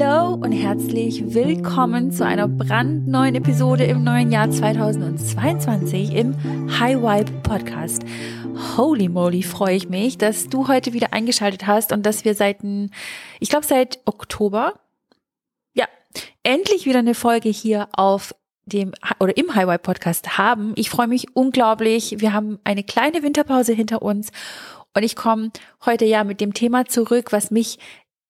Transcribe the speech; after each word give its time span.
Hallo 0.00 0.34
und 0.36 0.52
herzlich 0.52 1.34
willkommen 1.34 2.12
zu 2.12 2.24
einer 2.24 2.48
brandneuen 2.48 3.34
Episode 3.34 3.84
im 3.84 4.02
neuen 4.02 4.32
Jahr 4.32 4.50
2022 4.50 6.14
im 6.14 6.34
High 6.80 6.96
Vibe 6.96 7.32
Podcast. 7.42 8.02
Holy 8.78 9.10
moly, 9.10 9.42
freue 9.42 9.76
ich 9.76 9.90
mich, 9.90 10.16
dass 10.16 10.48
du 10.48 10.66
heute 10.66 10.94
wieder 10.94 11.12
eingeschaltet 11.12 11.66
hast 11.66 11.92
und 11.92 12.06
dass 12.06 12.24
wir 12.24 12.34
seit, 12.34 12.60
ich 13.38 13.50
glaube 13.50 13.66
seit 13.66 13.98
Oktober, 14.06 14.80
ja, 15.74 15.84
endlich 16.42 16.86
wieder 16.86 17.00
eine 17.00 17.14
Folge 17.14 17.50
hier 17.50 17.88
auf 17.92 18.34
dem 18.64 18.92
oder 19.20 19.36
im 19.36 19.54
Highway 19.54 19.76
Podcast 19.76 20.38
haben. 20.38 20.72
Ich 20.76 20.88
freue 20.88 21.08
mich 21.08 21.36
unglaublich. 21.36 22.16
Wir 22.18 22.32
haben 22.32 22.58
eine 22.64 22.82
kleine 22.82 23.22
Winterpause 23.22 23.74
hinter 23.74 24.00
uns 24.00 24.30
und 24.94 25.02
ich 25.02 25.16
komme 25.16 25.50
heute 25.84 26.04
ja 26.04 26.24
mit 26.24 26.40
dem 26.40 26.54
Thema 26.54 26.86
zurück, 26.86 27.32
was 27.32 27.50
mich 27.50 27.78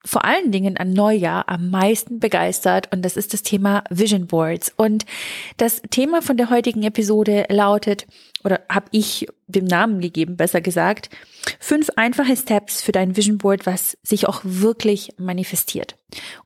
vor 0.05 0.25
allen 0.25 0.51
Dingen 0.51 0.77
an 0.77 0.93
Neujahr 0.93 1.49
am 1.49 1.71
meisten 1.71 2.19
begeistert 2.19 2.93
und 2.93 3.03
das 3.03 3.17
ist 3.17 3.33
das 3.33 3.43
Thema 3.43 3.85
Vision 3.91 4.27
Boards. 4.27 4.73
Und 4.77 5.05
das 5.57 5.83
Thema 5.91 6.23
von 6.23 6.37
der 6.37 6.51
heutigen 6.51 6.83
Episode 6.83 7.47
lautet, 7.49 8.07
oder 8.45 8.61
habe 8.69 8.87
ich 8.91 9.29
dem 9.47 9.65
Namen 9.65 10.01
gegeben, 10.01 10.37
besser 10.37 10.61
gesagt, 10.61 11.11
fünf 11.61 11.91
einfache 11.97 12.37
Steps 12.37 12.83
für 12.83 12.93
dein 12.93 13.17
Vision 13.17 13.39
Board, 13.39 13.67
was 13.67 13.97
sich 14.03 14.29
auch 14.29 14.41
wirklich 14.45 15.11
manifestiert. 15.19 15.97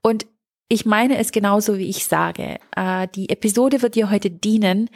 Und 0.02 0.26
ich 0.68 0.84
meine 0.84 1.16
es 1.18 1.32
genauso, 1.32 1.78
wie 1.78 1.88
ich 1.88 2.06
sage. 2.06 2.58
Äh, 2.74 3.08
die 3.14 3.30
Episode 3.30 3.82
wird 3.82 3.94
dir 3.94 4.10
heute 4.10 4.30
dienen, 4.30 4.90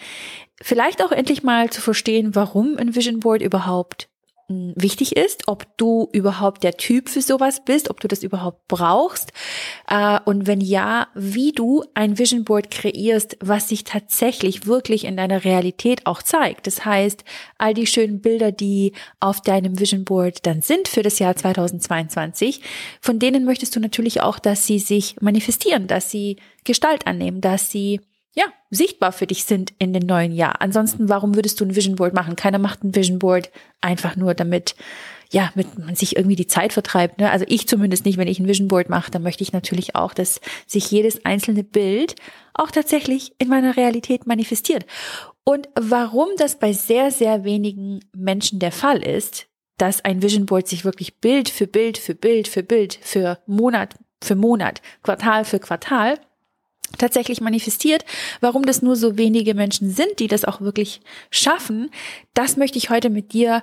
vielleicht 0.61 1.03
auch 1.03 1.13
endlich 1.13 1.43
mal 1.43 1.71
zu 1.71 1.81
verstehen, 1.81 2.35
warum 2.35 2.77
ein 2.77 2.95
Vision 2.95 3.21
Board 3.21 3.41
überhaupt 3.41 4.10
wichtig 4.77 5.17
ist, 5.17 5.49
ob 5.49 5.67
du 5.77 6.09
überhaupt 6.13 6.63
der 6.65 6.77
Typ 6.77 7.09
für 7.09 7.23
sowas 7.23 7.65
bist, 7.65 7.89
ob 7.89 8.01
du 8.01 8.09
das 8.09 8.23
überhaupt 8.23 8.67
brauchst 8.69 9.33
äh, 9.89 10.19
und 10.25 10.47
wenn 10.47 10.61
ja, 10.61 11.09
wie 11.15 11.53
du 11.53 11.85
ein 11.95 12.19
Vision 12.19 12.45
Board 12.45 12.71
kreierst, 12.71 13.37
was 13.41 13.69
sich 13.69 13.85
tatsächlich 13.85 14.67
wirklich 14.67 15.05
in 15.05 15.17
deiner 15.17 15.45
Realität 15.45 16.07
auch 16.07 16.23
zeigt. 16.23 16.67
Das 16.67 16.85
heißt, 16.85 17.25
all 17.59 17.75
die 17.75 17.87
schönen 17.87 18.21
Bilder, 18.21 18.53
die 18.53 18.93
auf 19.21 19.41
deinem 19.41 19.79
Vision 19.79 20.05
Board 20.05 20.45
dann 20.47 20.63
sind 20.63 20.89
für 20.89 21.03
das 21.03 21.19
Jahr 21.19 21.37
2022, 21.37 22.61
von 23.01 23.19
denen 23.19 23.45
möchtest 23.45 23.77
du 23.77 23.81
natürlich 23.81 24.21
auch, 24.21 24.39
dass 24.39 24.67
sie 24.67 24.79
sich 24.79 25.17
manifestieren, 25.21 25.87
dass 25.87 26.11
sie 26.11 26.37
Gestalt 26.65 27.07
annehmen, 27.07 27.41
dass 27.41 27.71
sie 27.71 28.01
ja, 28.33 28.45
sichtbar 28.71 29.13
für 29.13 29.27
dich 29.27 29.45
sind 29.45 29.73
in 29.79 29.93
den 29.93 30.07
neuen 30.07 30.33
Jahr. 30.33 30.61
Ansonsten, 30.61 31.09
warum 31.09 31.35
würdest 31.35 31.61
du 31.61 31.65
ein 31.65 31.75
Vision 31.75 31.97
Board 31.97 32.15
machen? 32.15 32.37
Keiner 32.37 32.59
macht 32.59 32.85
ein 32.85 32.95
Vision 32.95 33.19
Board 33.19 33.51
einfach 33.81 34.15
nur 34.15 34.35
damit, 34.35 34.77
ja, 35.31 35.51
mit 35.57 35.79
man 35.79 35.97
sich 35.97 36.17
irgendwie 36.17 36.37
die 36.37 36.47
Zeit 36.47 36.73
vertreibt. 36.73 37.19
Ne? 37.19 37.31
Also 37.31 37.45
ich 37.49 37.67
zumindest 37.67 38.05
nicht, 38.05 38.19
wenn 38.19 38.29
ich 38.29 38.39
ein 38.39 38.47
Vision 38.47 38.69
Board 38.69 38.89
mache, 38.89 39.11
dann 39.11 39.23
möchte 39.23 39.43
ich 39.43 39.53
natürlich 39.53 39.97
auch, 39.97 40.15
dass 40.15 40.41
sich 40.67 40.91
jedes 40.91 41.25
einzelne 41.25 41.65
Bild 41.65 42.15
auch 42.55 42.71
tatsächlich 42.71 43.33
in 43.39 43.49
meiner 43.49 43.77
Realität 43.77 44.27
manifestiert. 44.27 44.87
Und 45.43 45.69
warum 45.75 46.29
das 46.37 46.59
bei 46.59 46.73
sehr, 46.73 47.11
sehr 47.11 47.43
wenigen 47.43 48.01
Menschen 48.15 48.61
der 48.61 48.73
Fall 48.73 49.03
ist, 49.03 49.49
dass 49.77 50.05
ein 50.05 50.23
Vision 50.23 50.47
Board 50.47 50.69
sich 50.69 50.85
wirklich 50.85 51.19
Bild 51.19 51.49
für 51.49 51.67
Bild 51.67 51.99
für 51.99 52.15
Bild 52.15 52.47
für 52.47 52.63
Bild 52.63 52.99
für 53.03 53.39
Monat 53.47 53.97
für 54.23 54.37
Monat, 54.37 54.83
Quartal 55.03 55.45
für 55.45 55.59
Quartal 55.59 56.21
tatsächlich 56.99 57.41
manifestiert. 57.41 58.05
Warum 58.41 58.65
das 58.65 58.83
nur 58.83 58.97
so 58.97 59.17
wenige 59.17 59.55
Menschen 59.55 59.91
sind, 59.91 60.19
die 60.19 60.29
das 60.29 60.45
auch 60.45 60.61
wirklich 60.61 61.01
schaffen, 61.31 61.91
das 62.35 62.57
möchte 62.57 62.79
ich 62.79 62.91
heute 62.91 63.11
mit 63.11 63.33
dir 63.33 63.63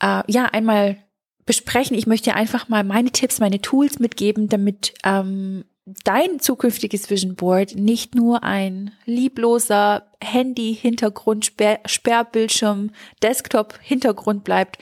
äh, 0.00 0.22
ja 0.26 0.46
einmal 0.46 0.98
besprechen. 1.46 1.96
Ich 1.96 2.06
möchte 2.06 2.30
dir 2.30 2.36
einfach 2.36 2.68
mal 2.68 2.84
meine 2.84 3.10
Tipps, 3.10 3.40
meine 3.40 3.60
Tools 3.60 3.98
mitgeben, 3.98 4.48
damit 4.48 4.94
ähm, 5.04 5.64
dein 6.04 6.40
zukünftiges 6.40 7.10
Vision 7.10 7.34
Board 7.34 7.76
nicht 7.76 8.14
nur 8.14 8.42
ein 8.42 8.92
liebloser 9.04 10.06
Handy-Hintergrund, 10.22 11.52
Sperrbildschirm, 11.84 12.90
Desktop-Hintergrund 13.22 14.44
bleibt, 14.44 14.78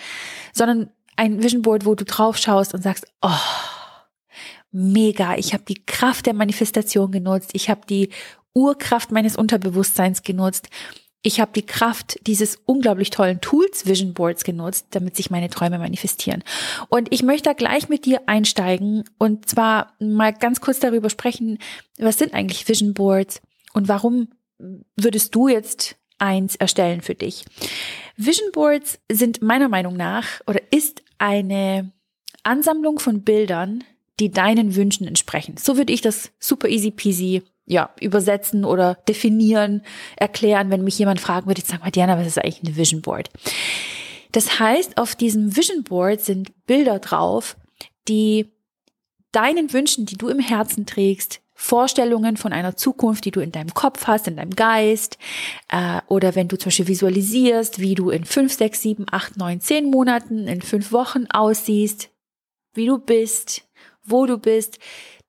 sondern 0.52 0.90
ein 1.16 1.42
Vision 1.42 1.62
Board, 1.62 1.84
wo 1.84 1.94
du 1.94 2.04
drauf 2.04 2.36
schaust 2.38 2.72
und 2.74 2.82
sagst, 2.82 3.06
oh, 3.20 3.30
mega. 4.72 5.36
Ich 5.36 5.52
habe 5.52 5.64
die 5.68 5.84
Kraft 5.86 6.26
der 6.26 6.34
Manifestation 6.34 7.12
genutzt. 7.12 7.50
Ich 7.52 7.70
habe 7.70 7.82
die 7.88 8.08
Urkraft 8.54 9.12
meines 9.12 9.36
Unterbewusstseins 9.36 10.22
genutzt. 10.22 10.68
Ich 11.24 11.40
habe 11.40 11.52
die 11.54 11.64
Kraft 11.64 12.18
dieses 12.26 12.58
unglaublich 12.64 13.10
tollen 13.10 13.40
Tools 13.40 13.86
Vision 13.86 14.12
Boards 14.12 14.42
genutzt, 14.42 14.88
damit 14.90 15.14
sich 15.14 15.30
meine 15.30 15.48
Träume 15.48 15.78
manifestieren. 15.78 16.42
Und 16.88 17.12
ich 17.12 17.22
möchte 17.22 17.50
da 17.50 17.52
gleich 17.52 17.88
mit 17.88 18.04
dir 18.06 18.22
einsteigen 18.26 19.04
und 19.18 19.48
zwar 19.48 19.94
mal 20.00 20.32
ganz 20.32 20.60
kurz 20.60 20.80
darüber 20.80 21.10
sprechen, 21.10 21.58
was 21.96 22.18
sind 22.18 22.34
eigentlich 22.34 22.68
Vision 22.68 22.92
Boards 22.92 23.40
und 23.72 23.86
warum 23.86 24.30
würdest 24.96 25.34
du 25.34 25.46
jetzt 25.46 25.96
eins 26.18 26.56
erstellen 26.56 27.02
für 27.02 27.14
dich? 27.14 27.44
Vision 28.16 28.50
Boards 28.52 28.98
sind 29.10 29.42
meiner 29.42 29.68
Meinung 29.68 29.96
nach 29.96 30.26
oder 30.48 30.60
ist 30.72 31.02
eine 31.18 31.92
Ansammlung 32.42 32.98
von 32.98 33.22
Bildern, 33.22 33.84
die 34.22 34.30
deinen 34.30 34.76
Wünschen 34.76 35.08
entsprechen. 35.08 35.56
So 35.58 35.76
würde 35.76 35.92
ich 35.92 36.00
das 36.00 36.30
super 36.38 36.68
easy 36.68 36.92
peasy 36.92 37.42
ja, 37.66 37.90
übersetzen 38.00 38.64
oder 38.64 38.94
definieren, 39.08 39.82
erklären, 40.16 40.70
wenn 40.70 40.84
mich 40.84 40.98
jemand 40.98 41.20
fragen 41.20 41.46
würde, 41.46 41.62
sag 41.64 41.80
mal, 41.80 41.90
Diana, 41.90 42.18
was 42.18 42.26
ist 42.26 42.38
eigentlich 42.38 42.62
eine 42.62 42.76
Vision 42.76 43.02
Board? 43.02 43.30
Das 44.30 44.60
heißt, 44.60 44.96
auf 44.96 45.16
diesem 45.16 45.56
Vision 45.56 45.82
Board 45.82 46.20
sind 46.20 46.52
Bilder 46.66 47.00
drauf, 47.00 47.56
die 48.08 48.52
deinen 49.32 49.72
Wünschen, 49.72 50.06
die 50.06 50.16
du 50.16 50.28
im 50.28 50.38
Herzen 50.38 50.86
trägst, 50.86 51.40
Vorstellungen 51.54 52.36
von 52.36 52.52
einer 52.52 52.76
Zukunft, 52.76 53.24
die 53.24 53.30
du 53.30 53.40
in 53.40 53.52
deinem 53.52 53.74
Kopf 53.74 54.06
hast, 54.06 54.28
in 54.28 54.36
deinem 54.36 54.54
Geist, 54.54 55.18
äh, 55.68 56.00
oder 56.08 56.34
wenn 56.34 56.48
du 56.48 56.58
zum 56.58 56.68
Beispiel 56.68 56.88
visualisierst, 56.88 57.80
wie 57.80 57.94
du 57.94 58.10
in 58.10 58.24
fünf, 58.24 58.52
sechs, 58.52 58.82
sieben, 58.82 59.06
acht, 59.10 59.36
neun, 59.36 59.60
zehn 59.60 59.90
Monaten, 59.90 60.48
in 60.48 60.62
fünf 60.62 60.92
Wochen 60.92 61.26
aussiehst, 61.26 62.10
wie 62.74 62.86
du 62.86 62.98
bist, 62.98 63.62
wo 64.04 64.26
du 64.26 64.38
bist, 64.38 64.78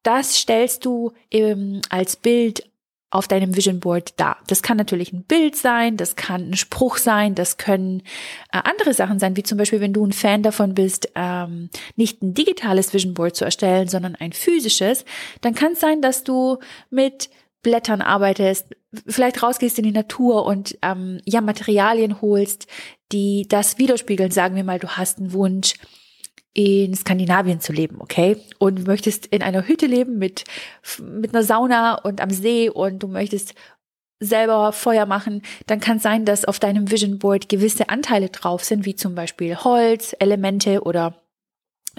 das 0.04 0.38
stellst 0.38 0.86
du 0.86 1.14
ähm, 1.32 1.82
als 1.90 2.16
Bild 2.16 2.70
auf 3.14 3.28
deinem 3.28 3.56
Vision 3.56 3.80
Board 3.80 4.20
dar. 4.20 4.38
Das 4.48 4.64
kann 4.64 4.76
natürlich 4.76 5.14
ein 5.14 5.24
Bild 5.24 5.56
sein, 5.56 5.98
das 5.98 6.16
kann 6.16 6.50
ein 6.50 6.58
Spruch 6.58 6.98
sein, 6.98 7.36
das 7.36 7.58
können 7.58 8.02
äh, 8.52 8.60
andere 8.64 8.96
Sachen 8.96 9.20
sein, 9.20 9.38
wie 9.38 9.44
zum 9.44 9.60
Beispiel, 9.60 9.82
wenn 9.82 9.94
du 9.94 10.04
ein 10.04 10.14
Fan 10.14 10.42
davon 10.42 10.74
bist, 10.74 11.10
ähm, 11.14 11.70
nicht 11.96 12.24
ein 12.24 12.34
digitales 12.34 12.92
Vision 12.92 13.14
Board 13.14 13.36
zu 13.36 13.46
erstellen, 13.46 13.88
sondern 13.88 14.16
ein 14.16 14.34
physisches, 14.34 15.06
dann 15.42 15.54
kann 15.54 15.74
es 15.74 15.80
sein, 15.80 16.02
dass 16.02 16.24
du 16.24 16.58
mit 16.90 17.30
Blättern 17.62 18.02
arbeitest, 18.02 18.68
vielleicht 19.08 19.44
rausgehst 19.44 19.78
in 19.78 19.86
die 19.86 19.92
Natur 19.92 20.46
und 20.46 20.78
ähm, 20.82 21.22
ja 21.24 21.42
Materialien 21.42 22.20
holst, 22.20 22.68
die 23.12 23.46
das 23.48 23.78
widerspiegeln. 23.78 24.32
Sagen 24.32 24.56
wir 24.56 24.64
mal, 24.64 24.80
du 24.80 24.90
hast 24.90 25.20
einen 25.20 25.34
Wunsch, 25.34 25.76
in 26.54 26.94
Skandinavien 26.96 27.60
zu 27.60 27.74
leben, 27.74 27.98
okay? 28.00 28.38
Und 28.60 28.80
du 28.80 28.84
möchtest 28.84 29.26
in 29.28 29.42
einer 29.42 29.68
Hütte 29.68 29.88
leben 29.88 30.18
mit, 30.20 30.44
mit 31.02 31.34
einer 31.34 31.44
Sauna 31.44 31.96
und 31.96 32.22
am 32.22 32.30
See 32.30 32.70
und 32.70 33.02
du 33.02 33.08
möchtest 33.08 33.56
selber 34.20 34.72
Feuer 34.72 35.06
machen, 35.06 35.42
dann 35.68 35.80
kann 35.80 35.98
es 35.98 36.04
sein, 36.04 36.26
dass 36.26 36.46
auf 36.46 36.60
deinem 36.60 36.92
Vision 36.92 37.20
Board 37.20 37.50
gewisse 37.50 37.90
Anteile 37.90 38.30
drauf 38.30 38.64
sind, 38.64 38.86
wie 38.86 38.96
zum 38.96 39.16
Beispiel 39.16 39.58
Holz, 39.58 40.16
Elemente 40.20 40.84
oder 40.84 41.23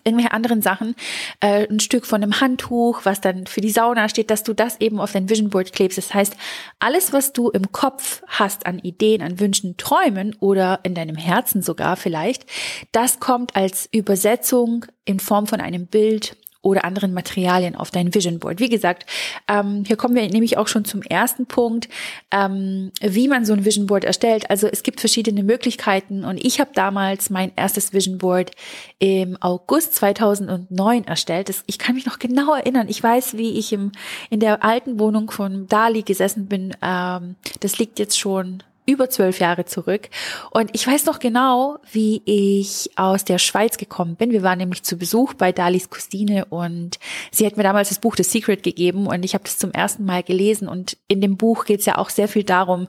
irgendwelche 0.03 0.33
anderen 0.33 0.61
Sachen, 0.61 0.95
äh, 1.41 1.69
ein 1.69 1.81
Stück 1.81 2.07
von 2.07 2.23
einem 2.23 2.41
Handtuch, 2.41 3.03
was 3.05 3.21
dann 3.21 3.47
für 3.47 3.61
die 3.61 3.71
Sauna 3.71 4.09
steht, 4.09 4.31
dass 4.31 4.43
du 4.43 4.53
das 4.53 4.81
eben 4.81 5.01
auf 5.01 5.13
dein 5.13 5.29
Vision 5.31 5.51
Board 5.51 5.73
klebst. 5.73 5.99
Das 5.99 6.13
heißt, 6.13 6.37
alles, 6.79 7.13
was 7.13 7.33
du 7.33 7.51
im 7.51 7.71
Kopf 7.73 8.23
hast 8.27 8.67
an 8.67 8.79
Ideen, 8.79 9.23
an 9.23 9.39
Wünschen, 9.39 9.77
Träumen 9.77 10.35
oder 10.41 10.81
in 10.83 10.95
deinem 10.95 11.17
Herzen 11.17 11.63
sogar 11.63 11.97
vielleicht, 11.97 12.47
das 12.93 13.21
kommt 13.21 13.57
als 13.57 13.89
Übersetzung 13.93 14.87
in 15.05 15.21
Form 15.21 15.47
von 15.47 15.61
einem 15.61 15.87
Bild 15.87 16.37
oder 16.65 16.85
anderen 16.85 17.13
Materialien 17.13 17.77
auf 17.77 17.91
dein 17.91 18.15
Vision 18.15 18.39
Board. 18.39 18.59
Wie 18.59 18.69
gesagt, 18.69 19.07
ähm, 19.49 19.85
hier 19.87 19.97
kommen 19.97 20.15
wir 20.15 20.29
nämlich 20.29 20.57
auch 20.57 20.67
schon 20.67 20.85
zum 20.85 21.03
ersten 21.03 21.47
Punkt, 21.47 21.89
ähm, 22.31 22.91
wie 23.01 23.29
man 23.29 23.45
so 23.45 23.53
ein 23.53 23.65
Vision 23.65 23.87
Board 23.87 24.05
erstellt. 24.05 24.51
Also 24.51 24.67
es 24.67 24.83
gibt 24.83 25.01
verschiedene 25.01 25.43
Möglichkeiten 25.43 26.25
und 26.25 26.45
ich 26.45 26.61
habe 26.61 26.71
damals 26.75 27.31
mein 27.31 27.53
erstes 27.55 27.93
Vision 27.93 28.19
Board 28.19 28.53
im 28.99 29.37
August 29.41 29.95
2009 29.95 31.05
erstellt. 31.05 31.51
Das, 31.51 31.63
ich 31.67 31.79
kann 31.79 31.95
mich 31.95 32.07
noch 32.07 32.19
genau 32.19 32.55
erinnern. 32.55 32.89
Ich 32.89 33.03
weiß, 33.03 33.37
wie 33.37 33.59
ich 33.59 33.73
im, 33.73 33.93
in 34.31 34.41
der 34.41 34.65
alten 34.65 34.99
Wohnung 34.99 35.31
von 35.31 35.69
Dali 35.69 36.03
gesessen 36.03 36.47
bin. 36.47 36.75
Ähm, 36.83 37.37
das 37.61 37.79
liegt 37.79 37.99
jetzt 37.99 38.19
schon 38.19 38.63
über 38.87 39.09
zwölf 39.09 39.41
Jahre 39.41 39.65
zurück. 39.65 40.09
Und 40.51 40.71
ich 40.73 40.87
weiß 40.87 41.07
noch 41.07 41.19
genau, 41.19 41.79
wie 41.91 42.23
ich 42.25 42.91
aus 42.97 43.25
der 43.25 43.39
Schweiz 43.39 43.77
gekommen 43.77 44.17
bin. 44.17 44.31
Wir 44.31 44.43
waren 44.43 44.59
nämlich 44.59 44.83
zu 44.83 44.97
Besuch 44.97 45.35
bei 45.35 45.53
Dalis 45.53 45.91
Cousine 45.91 46.45
und 46.47 46.99
sie 47.31 47.47
hat 47.47 47.57
mir 47.57 47.63
damals 47.63 47.89
das 47.89 47.99
Buch 47.99 48.17
The 48.17 48.23
Secret 48.23 48.63
gegeben 48.63 49.07
und 49.07 49.25
ich 49.25 49.35
habe 49.35 49.45
das 49.45 49.59
zum 49.59 49.73
ersten 49.73 50.05
Mal 50.05 50.23
gelesen. 50.23 50.69
Und 50.69 50.97
in 51.09 51.21
dem 51.21 51.37
Buch 51.37 51.65
geht 51.65 51.81
es 51.81 51.87
ja 51.87 51.99
auch 51.99 52.11
sehr 52.11 52.29
viel 52.29 52.45
darum, 52.45 52.89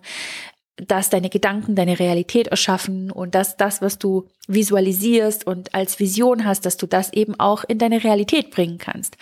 dass 0.77 1.09
deine 1.09 1.29
Gedanken 1.29 1.75
deine 1.75 1.99
Realität 1.99 2.47
erschaffen 2.47 3.09
und 3.09 3.33
dass 3.33 3.55
das, 3.55 3.81
was 3.81 3.97
du 3.97 4.27
visualisierst 4.47 5.47
und 5.47 5.73
als 5.73 5.99
Vision 5.99 6.45
hast, 6.45 6.65
dass 6.65 6.75
du 6.75 6.85
das 6.85 7.13
eben 7.13 7.39
auch 7.39 7.63
in 7.63 7.77
deine 7.77 8.03
Realität 8.03 8.51
bringen 8.51 8.77
kannst. 8.77 9.15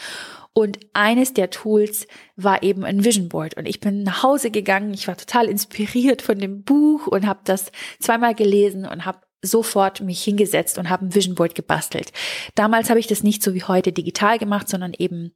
Und 0.53 0.79
eines 0.93 1.33
der 1.33 1.49
Tools 1.49 2.07
war 2.35 2.61
eben 2.61 2.85
ein 2.85 3.03
Vision 3.03 3.29
Board. 3.29 3.57
Und 3.57 3.65
ich 3.65 3.79
bin 3.79 4.03
nach 4.03 4.21
Hause 4.21 4.51
gegangen. 4.51 4.93
Ich 4.93 5.07
war 5.07 5.17
total 5.17 5.47
inspiriert 5.47 6.21
von 6.21 6.37
dem 6.37 6.63
Buch 6.63 7.07
und 7.07 7.25
habe 7.25 7.39
das 7.43 7.71
zweimal 7.99 8.35
gelesen 8.35 8.85
und 8.85 9.05
habe 9.05 9.19
sofort 9.41 9.99
mich 10.01 10.23
hingesetzt 10.23 10.77
und 10.77 10.89
habe 10.89 11.05
ein 11.05 11.15
Vision 11.15 11.35
Board 11.35 11.55
gebastelt. 11.55 12.13
Damals 12.55 12.89
habe 12.89 12.99
ich 12.99 13.07
das 13.07 13.23
nicht 13.23 13.43
so 13.43 13.53
wie 13.53 13.63
heute 13.63 13.91
digital 13.91 14.37
gemacht, 14.37 14.69
sondern 14.69 14.93
eben 14.97 15.33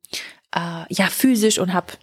äh, 0.56 0.86
ja 0.90 1.08
physisch 1.08 1.60
und 1.60 1.74
habe 1.74 1.94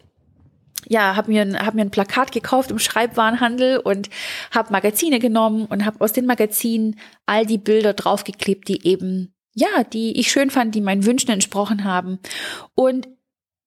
ja, 0.87 1.17
habe 1.17 1.31
mir, 1.31 1.43
ein, 1.43 1.59
hab 1.59 1.75
mir 1.75 1.83
ein 1.83 1.91
Plakat 1.91 2.33
gekauft 2.33 2.71
im 2.71 2.79
Schreibwarenhandel 2.79 3.79
und 3.79 4.11
habe 4.51 4.73
Magazine 4.73 5.19
genommen 5.19 5.67
und 5.67 5.85
habe 5.87 6.01
aus 6.01 6.13
den 6.13 6.27
Magazinen 6.27 6.99
all 7.27 7.47
die 7.47 7.59
Bilder 7.59 7.95
draufgeklebt, 7.95 8.69
die 8.69 8.87
eben, 8.87 9.34
ja, 9.55 9.85
die 9.85 10.19
ich 10.19 10.31
schön 10.31 10.51
fand, 10.51 10.75
die 10.75 10.81
meinen 10.81 11.07
Wünschen 11.07 11.31
entsprochen 11.31 11.85
haben. 11.85 12.19
Und 12.75 13.09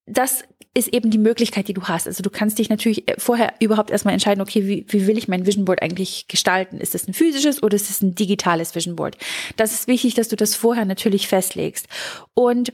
das 0.06 0.44
ist 0.74 0.88
eben 0.88 1.10
die 1.10 1.18
Möglichkeit, 1.18 1.68
die 1.68 1.74
du 1.74 1.82
hast. 1.82 2.06
Also 2.06 2.22
du 2.22 2.30
kannst 2.30 2.58
dich 2.58 2.68
natürlich 2.68 3.08
äh, 3.08 3.14
vorher 3.18 3.54
überhaupt 3.58 3.90
erstmal 3.90 4.14
entscheiden, 4.14 4.40
okay, 4.40 4.66
wie, 4.66 4.86
wie 4.88 5.06
will 5.06 5.18
ich 5.18 5.28
mein 5.28 5.46
Vision 5.46 5.64
Board 5.64 5.82
eigentlich 5.82 6.28
gestalten? 6.28 6.78
Ist 6.78 6.94
das 6.94 7.08
ein 7.08 7.14
physisches 7.14 7.62
oder 7.62 7.74
ist 7.74 7.90
es 7.90 8.00
ein 8.00 8.14
digitales 8.14 8.74
Vision 8.74 8.96
Board? 8.96 9.16
Das 9.56 9.72
ist 9.72 9.88
wichtig, 9.88 10.14
dass 10.14 10.28
du 10.28 10.36
das 10.36 10.54
vorher 10.54 10.84
natürlich 10.84 11.26
festlegst. 11.26 11.88
Und 12.34 12.72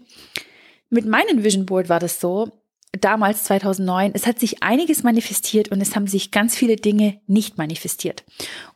mit 0.91 1.07
meinem 1.07 1.45
Vision 1.45 1.67
Board 1.67 1.89
war 1.89 2.01
das 2.01 2.21
so, 2.21 2.53
damals 3.01 3.45
2009, 3.45 4.13
es 4.15 4.27
hat 4.27 4.39
sich 4.39 4.63
einiges 4.63 5.03
manifestiert 5.03 5.71
und 5.71 5.81
es 5.81 5.97
haben 5.97 6.07
sich 6.07 6.31
ganz 6.31 6.55
viele 6.55 6.77
Dinge 6.77 7.21
nicht 7.27 7.59
manifestiert. 7.59 8.25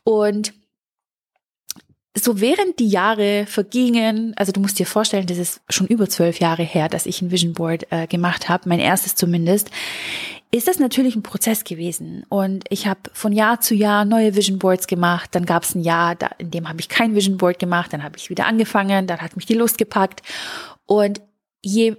Und 0.03 0.53
so 2.17 2.41
während 2.41 2.79
die 2.79 2.89
Jahre 2.89 3.45
vergingen, 3.47 4.33
also 4.35 4.51
du 4.51 4.59
musst 4.59 4.79
dir 4.79 4.85
vorstellen, 4.85 5.27
das 5.27 5.37
ist 5.37 5.61
schon 5.69 5.87
über 5.87 6.09
zwölf 6.09 6.39
Jahre 6.39 6.63
her, 6.63 6.89
dass 6.89 7.05
ich 7.05 7.21
ein 7.21 7.31
Vision 7.31 7.53
Board 7.53 7.85
äh, 7.91 8.07
gemacht 8.07 8.49
habe, 8.49 8.67
mein 8.67 8.79
erstes 8.79 9.15
zumindest, 9.15 9.69
ist 10.51 10.67
das 10.67 10.79
natürlich 10.79 11.15
ein 11.15 11.21
Prozess 11.21 11.63
gewesen. 11.63 12.25
Und 12.27 12.65
ich 12.69 12.87
habe 12.87 13.01
von 13.13 13.31
Jahr 13.31 13.61
zu 13.61 13.75
Jahr 13.75 14.03
neue 14.05 14.35
Vision 14.35 14.57
Boards 14.57 14.87
gemacht. 14.87 15.29
Dann 15.33 15.45
gab 15.45 15.63
es 15.63 15.75
ein 15.75 15.81
Jahr, 15.81 16.15
da, 16.15 16.31
in 16.39 16.49
dem 16.49 16.67
habe 16.67 16.79
ich 16.79 16.89
kein 16.89 17.13
Vision 17.13 17.37
Board 17.37 17.59
gemacht. 17.59 17.93
Dann 17.93 18.03
habe 18.03 18.17
ich 18.17 18.31
wieder 18.31 18.47
angefangen. 18.47 19.05
Dann 19.05 19.21
hat 19.21 19.35
mich 19.35 19.45
die 19.45 19.53
Lust 19.53 19.77
gepackt. 19.77 20.23
Und 20.87 21.21
je 21.61 21.97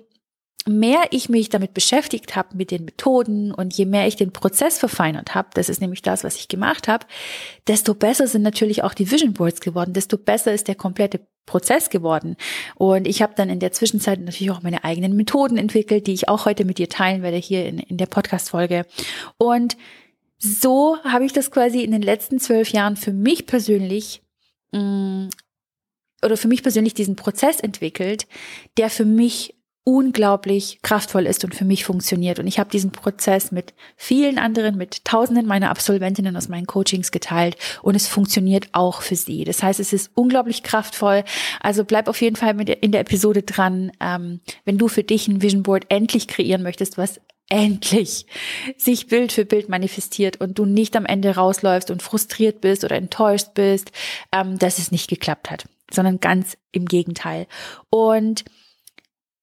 mehr 0.66 1.04
ich 1.10 1.28
mich 1.28 1.48
damit 1.48 1.74
beschäftigt 1.74 2.36
habe, 2.36 2.56
mit 2.56 2.70
den 2.70 2.84
Methoden 2.84 3.52
und 3.52 3.74
je 3.74 3.86
mehr 3.86 4.06
ich 4.06 4.16
den 4.16 4.32
Prozess 4.32 4.78
verfeinert 4.78 5.34
habe, 5.34 5.48
das 5.54 5.68
ist 5.68 5.80
nämlich 5.80 6.02
das, 6.02 6.24
was 6.24 6.36
ich 6.36 6.48
gemacht 6.48 6.88
habe, 6.88 7.06
desto 7.66 7.94
besser 7.94 8.26
sind 8.26 8.42
natürlich 8.42 8.82
auch 8.82 8.94
die 8.94 9.10
Vision 9.10 9.32
Boards 9.32 9.60
geworden, 9.60 9.92
desto 9.92 10.18
besser 10.18 10.52
ist 10.52 10.68
der 10.68 10.74
komplette 10.74 11.20
Prozess 11.46 11.90
geworden. 11.90 12.36
Und 12.76 13.08
ich 13.08 13.22
habe 13.22 13.34
dann 13.36 13.50
in 13.50 13.58
der 13.58 13.72
Zwischenzeit 13.72 14.20
natürlich 14.20 14.50
auch 14.50 14.62
meine 14.62 14.84
eigenen 14.84 15.16
Methoden 15.16 15.56
entwickelt, 15.56 16.06
die 16.06 16.12
ich 16.12 16.28
auch 16.28 16.44
heute 16.44 16.64
mit 16.64 16.78
dir 16.78 16.88
teilen 16.88 17.22
werde 17.22 17.38
hier 17.38 17.66
in, 17.66 17.78
in 17.78 17.96
der 17.96 18.06
Podcast-Folge. 18.06 18.86
Und 19.38 19.76
so 20.38 20.98
habe 21.04 21.24
ich 21.24 21.32
das 21.32 21.50
quasi 21.50 21.82
in 21.82 21.90
den 21.90 22.02
letzten 22.02 22.38
zwölf 22.38 22.70
Jahren 22.70 22.96
für 22.96 23.12
mich 23.12 23.46
persönlich 23.46 24.22
mh, 24.72 24.80
mm, 24.80 25.30
oder 26.22 26.36
für 26.36 26.48
mich 26.48 26.62
persönlich 26.62 26.94
diesen 26.94 27.16
Prozess 27.16 27.60
entwickelt, 27.60 28.26
der 28.76 28.90
für 28.90 29.06
mich 29.06 29.54
unglaublich 29.84 30.80
kraftvoll 30.82 31.26
ist 31.26 31.44
und 31.44 31.54
für 31.54 31.64
mich 31.64 31.84
funktioniert. 31.84 32.38
Und 32.38 32.46
ich 32.46 32.58
habe 32.58 32.70
diesen 32.70 32.92
Prozess 32.92 33.50
mit 33.50 33.72
vielen 33.96 34.38
anderen, 34.38 34.76
mit 34.76 35.04
tausenden 35.04 35.46
meiner 35.46 35.70
Absolventinnen 35.70 36.36
aus 36.36 36.48
meinen 36.48 36.66
Coachings 36.66 37.10
geteilt 37.10 37.56
und 37.82 37.94
es 37.94 38.06
funktioniert 38.06 38.68
auch 38.72 39.02
für 39.02 39.16
sie. 39.16 39.44
Das 39.44 39.62
heißt, 39.62 39.80
es 39.80 39.92
ist 39.92 40.10
unglaublich 40.14 40.62
kraftvoll. 40.62 41.24
Also 41.60 41.84
bleib 41.84 42.08
auf 42.08 42.20
jeden 42.20 42.36
Fall 42.36 42.54
mit 42.54 42.68
in 42.68 42.92
der 42.92 43.00
Episode 43.00 43.42
dran, 43.42 43.90
ähm, 44.00 44.40
wenn 44.64 44.78
du 44.78 44.88
für 44.88 45.02
dich 45.02 45.28
ein 45.28 45.42
Vision 45.42 45.62
Board 45.62 45.86
endlich 45.88 46.28
kreieren 46.28 46.62
möchtest, 46.62 46.98
was 46.98 47.20
endlich 47.48 48.26
sich 48.76 49.08
Bild 49.08 49.32
für 49.32 49.44
Bild 49.44 49.68
manifestiert 49.68 50.40
und 50.40 50.58
du 50.58 50.64
nicht 50.64 50.94
am 50.94 51.04
Ende 51.04 51.34
rausläufst 51.34 51.90
und 51.90 52.02
frustriert 52.02 52.60
bist 52.60 52.84
oder 52.84 52.96
enttäuscht 52.96 53.54
bist, 53.54 53.92
ähm, 54.32 54.58
dass 54.58 54.78
es 54.78 54.92
nicht 54.92 55.08
geklappt 55.08 55.50
hat, 55.50 55.64
sondern 55.90 56.20
ganz 56.20 56.56
im 56.70 56.86
Gegenteil. 56.86 57.46
Und 57.90 58.44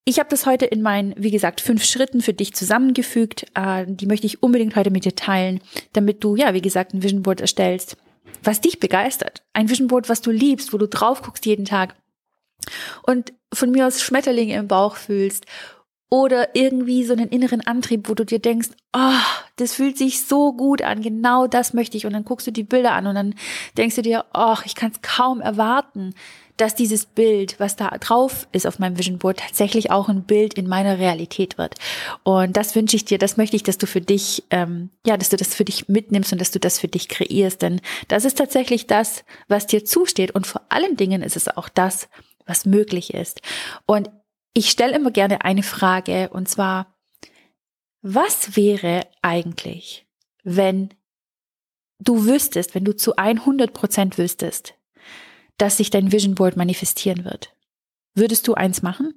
ich 0.07 0.19
habe 0.19 0.30
das 0.30 0.45
heute 0.45 0.65
in 0.65 0.81
meinen, 0.81 1.13
wie 1.18 1.31
gesagt, 1.31 1.59
fünf 1.59 1.83
Schritten 1.83 2.21
für 2.21 2.31
dich 2.31 2.54
zusammengefügt. 2.54 3.45
Äh, 3.56 3.86
die 3.89 4.06
möchte 4.06 4.25
ich 4.25 4.42
unbedingt 4.42 4.77
heute 4.77 4.89
mit 4.89 5.04
dir 5.04 5.15
teilen, 5.15 5.59
damit 5.92 6.24
du, 6.24 6.38
ja, 6.38 6.54
wie 6.54 6.62
gesagt, 6.62 6.94
ein 6.94 7.04
Vision 7.04 7.24
Board 7.24 7.42
erstellst, 7.42 7.98
was 8.42 8.62
dich 8.62 8.80
begeistert. 8.80 9.44
Ein 9.51 9.69
Vision 9.69 9.89
Board, 9.89 10.07
was 10.07 10.21
du 10.21 10.31
liebst, 10.31 10.71
wo 10.71 10.77
du 10.77 10.88
drauf 10.88 11.21
guckst 11.21 11.45
jeden 11.45 11.65
Tag 11.65 11.94
und 13.04 13.33
von 13.54 13.69
mir 13.69 13.86
aus 13.86 14.01
Schmetterlinge 14.01 14.56
im 14.56 14.69
Bauch 14.69 14.95
fühlst 14.95 15.45
oder 16.09 16.56
irgendwie 16.56 17.04
so 17.04 17.13
einen 17.13 17.27
inneren 17.27 17.62
Antrieb, 17.62 18.07
wo 18.07 18.13
du 18.13 18.25
dir 18.25 18.39
denkst, 18.39 18.69
oh, 18.94 19.19
das 19.57 19.74
fühlt 19.74 19.98
sich 19.98 20.25
so 20.25 20.54
gut 20.54 20.81
an, 20.81 21.01
genau 21.01 21.48
das 21.48 21.74
möchte 21.74 21.98
ich. 21.98 22.06
Und 22.06 22.13
dann 22.13 22.24
guckst 22.24 22.48
du 22.48 22.51
die 22.51 22.63
Bilder 22.63 22.94
an 22.94 23.07
und 23.07 23.15
dann 23.15 23.36
denkst 23.77 23.95
du 23.95 24.01
dir, 24.01 24.25
oh, 24.33 24.56
ich 24.65 24.75
kann 24.75 24.92
es 24.92 25.01
kaum 25.01 25.42
erwarten, 25.42 26.13
dass 26.56 26.75
dieses 26.75 27.06
Bild, 27.06 27.59
was 27.59 27.75
da 27.75 27.89
drauf 27.89 28.48
ist 28.51 28.65
auf 28.65 28.80
meinem 28.80 28.98
Vision 28.98 29.19
Board, 29.19 29.39
tatsächlich 29.39 29.92
auch 29.92 30.09
ein 30.09 30.24
Bild 30.24 30.56
in 30.56 30.68
meiner 30.68 30.98
Realität 30.98 31.57
wird. 31.57 31.75
Und 32.24 32.57
das 32.57 32.75
wünsche 32.75 32.95
ich 32.95 33.06
dir, 33.06 33.19
das 33.19 33.38
möchte 33.38 33.56
ich, 33.56 33.63
dass 33.63 33.77
du 33.77 33.86
für 33.86 34.01
dich, 34.01 34.44
ähm, 34.50 34.89
ja, 35.06 35.18
dass 35.18 35.30
du 35.30 35.38
das 35.38 35.53
für 35.53 35.65
dich 35.65 35.88
mitnimmst 35.88 36.31
und 36.31 36.42
dass 36.42 36.51
du 36.51 36.60
das 36.60 36.80
für 36.80 36.88
dich 36.88 37.10
kreierst. 37.10 37.62
Denn 37.62 37.80
das 38.07 38.25
ist 38.25 38.38
tatsächlich 38.38 38.88
das, 38.88 39.24
was 39.48 39.68
dir 39.68 39.86
zusteht. 39.86 40.31
Und 40.31 40.48
vor 40.48 40.62
allen 40.69 40.98
Dingen 40.98 41.21
ist 41.21 41.36
es 41.36 41.48
auch 41.48 41.69
das, 41.69 42.10
was 42.45 42.65
möglich 42.65 43.13
ist. 43.13 43.42
Und 43.86 44.10
ich 44.53 44.69
stelle 44.69 44.95
immer 44.95 45.11
gerne 45.11 45.44
eine 45.44 45.63
Frage, 45.63 46.29
und 46.29 46.49
zwar, 46.49 46.95
was 48.01 48.55
wäre 48.55 49.07
eigentlich, 49.21 50.07
wenn 50.44 50.94
du 51.99 52.25
wüsstest, 52.25 52.75
wenn 52.75 52.85
du 52.85 52.95
zu 52.95 53.15
100 53.15 53.73
Prozent 53.73 54.17
wüsstest, 54.17 54.75
dass 55.57 55.77
sich 55.77 55.89
dein 55.89 56.11
Vision 56.11 56.35
Board 56.35 56.55
manifestieren 56.55 57.25
wird. 57.25 57.53
Würdest 58.13 58.47
du 58.47 58.53
eins 58.53 58.81
machen? 58.81 59.13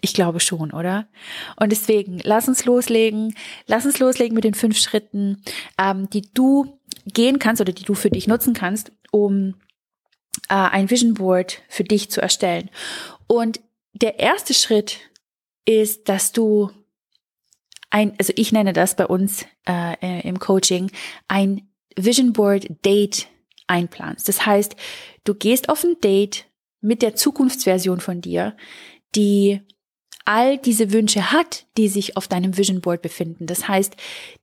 Ich 0.00 0.14
glaube 0.14 0.40
schon, 0.40 0.72
oder? 0.72 1.08
Und 1.56 1.70
deswegen, 1.70 2.20
lass 2.24 2.48
uns 2.48 2.64
loslegen. 2.64 3.34
Lass 3.66 3.86
uns 3.86 4.00
loslegen 4.00 4.34
mit 4.34 4.42
den 4.42 4.54
fünf 4.54 4.76
Schritten, 4.78 5.42
ähm, 5.78 6.10
die 6.10 6.22
du 6.34 6.80
gehen 7.06 7.38
kannst 7.38 7.60
oder 7.60 7.72
die 7.72 7.84
du 7.84 7.94
für 7.94 8.10
dich 8.10 8.26
nutzen 8.26 8.52
kannst, 8.52 8.90
um 9.12 9.54
äh, 10.48 10.54
ein 10.54 10.90
Vision 10.90 11.14
Board 11.14 11.62
für 11.68 11.84
dich 11.84 12.10
zu 12.10 12.20
erstellen. 12.20 12.68
Und 13.28 13.60
der 13.92 14.18
erste 14.18 14.54
Schritt 14.54 14.98
ist, 15.64 16.08
dass 16.08 16.32
du 16.32 16.70
ein, 17.90 18.14
also 18.18 18.32
ich 18.36 18.52
nenne 18.52 18.72
das 18.72 18.96
bei 18.96 19.06
uns 19.06 19.44
äh, 19.68 20.26
im 20.26 20.38
Coaching, 20.38 20.90
ein 21.28 21.68
Vision 21.96 22.32
Board 22.32 22.66
Date 22.84 23.28
einplanst. 23.66 24.28
Das 24.28 24.46
heißt, 24.46 24.76
du 25.24 25.34
gehst 25.34 25.68
auf 25.68 25.84
ein 25.84 26.00
Date 26.00 26.46
mit 26.80 27.02
der 27.02 27.14
Zukunftsversion 27.14 28.00
von 28.00 28.20
dir, 28.20 28.56
die 29.14 29.60
all 30.24 30.58
diese 30.58 30.92
Wünsche 30.92 31.32
hat, 31.32 31.66
die 31.76 31.88
sich 31.88 32.16
auf 32.16 32.28
deinem 32.28 32.56
Vision 32.56 32.80
Board 32.80 33.02
befinden. 33.02 33.46
Das 33.46 33.68
heißt, 33.68 33.96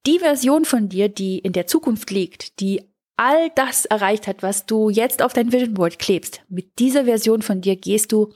die 0.06 0.20
Version 0.20 0.65
von 0.65 0.89
dir, 0.89 1.10
die 1.10 1.39
in 1.39 1.53
der 1.53 1.68
Zukunft 1.68 2.12
liegt, 2.12 2.60
die 2.60 2.88
all 3.20 3.50
das 3.54 3.86
erreicht 3.86 4.28
hat, 4.28 4.42
was 4.44 4.66
du 4.66 4.90
jetzt 4.90 5.22
auf 5.22 5.34
dein 5.34 5.52
Vision 5.52 5.74
Board 5.74 6.00
klebst, 6.00 6.42
mit 6.48 6.80
dieser 6.80 7.04
Version 7.04 7.42
von 7.42 7.60
dir 7.60 7.76
gehst 7.76 8.14
du 8.14 8.32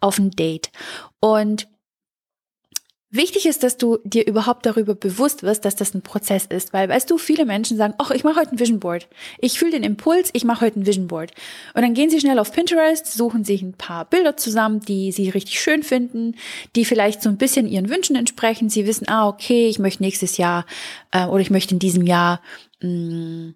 auf 0.00 0.18
ein 0.18 0.30
Date. 0.30 0.70
Und 1.20 1.66
Wichtig 3.10 3.46
ist, 3.46 3.62
dass 3.62 3.78
du 3.78 3.96
dir 4.04 4.26
überhaupt 4.26 4.66
darüber 4.66 4.94
bewusst 4.94 5.42
wirst, 5.42 5.64
dass 5.64 5.74
das 5.74 5.94
ein 5.94 6.02
Prozess 6.02 6.44
ist, 6.44 6.74
weil 6.74 6.90
weißt 6.90 7.10
du, 7.10 7.16
viele 7.16 7.46
Menschen 7.46 7.78
sagen, 7.78 7.94
ach, 7.96 8.10
ich 8.10 8.22
mache 8.22 8.38
heute 8.38 8.52
ein 8.52 8.58
Vision 8.58 8.80
Board. 8.80 9.08
Ich 9.38 9.58
fühle 9.58 9.70
den 9.70 9.82
Impuls, 9.82 10.28
ich 10.34 10.44
mache 10.44 10.66
heute 10.66 10.78
ein 10.78 10.84
Vision 10.84 11.06
Board. 11.06 11.32
Und 11.72 11.80
dann 11.80 11.94
gehen 11.94 12.10
sie 12.10 12.20
schnell 12.20 12.38
auf 12.38 12.52
Pinterest, 12.52 13.10
suchen 13.10 13.44
sich 13.44 13.62
ein 13.62 13.72
paar 13.72 14.04
Bilder 14.04 14.36
zusammen, 14.36 14.80
die 14.80 15.10
sie 15.10 15.30
richtig 15.30 15.58
schön 15.58 15.82
finden, 15.82 16.34
die 16.76 16.84
vielleicht 16.84 17.22
so 17.22 17.30
ein 17.30 17.38
bisschen 17.38 17.66
ihren 17.66 17.88
Wünschen 17.88 18.14
entsprechen. 18.14 18.68
Sie 18.68 18.86
wissen, 18.86 19.08
ah, 19.08 19.26
okay, 19.26 19.68
ich 19.68 19.78
möchte 19.78 20.02
nächstes 20.02 20.36
Jahr 20.36 20.66
äh, 21.10 21.24
oder 21.24 21.40
ich 21.40 21.50
möchte 21.50 21.72
in 21.72 21.78
diesem 21.78 22.06
Jahr 22.06 22.42
mh, 22.82 22.90
mm, 22.90 23.54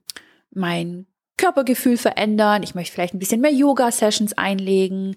mein 0.55 1.07
Körpergefühl 1.37 1.97
verändern, 1.97 2.63
ich 2.63 2.75
möchte 2.75 2.93
vielleicht 2.93 3.15
ein 3.15 3.19
bisschen 3.19 3.41
mehr 3.41 3.53
Yoga-Sessions 3.53 4.35
einlegen. 4.35 5.17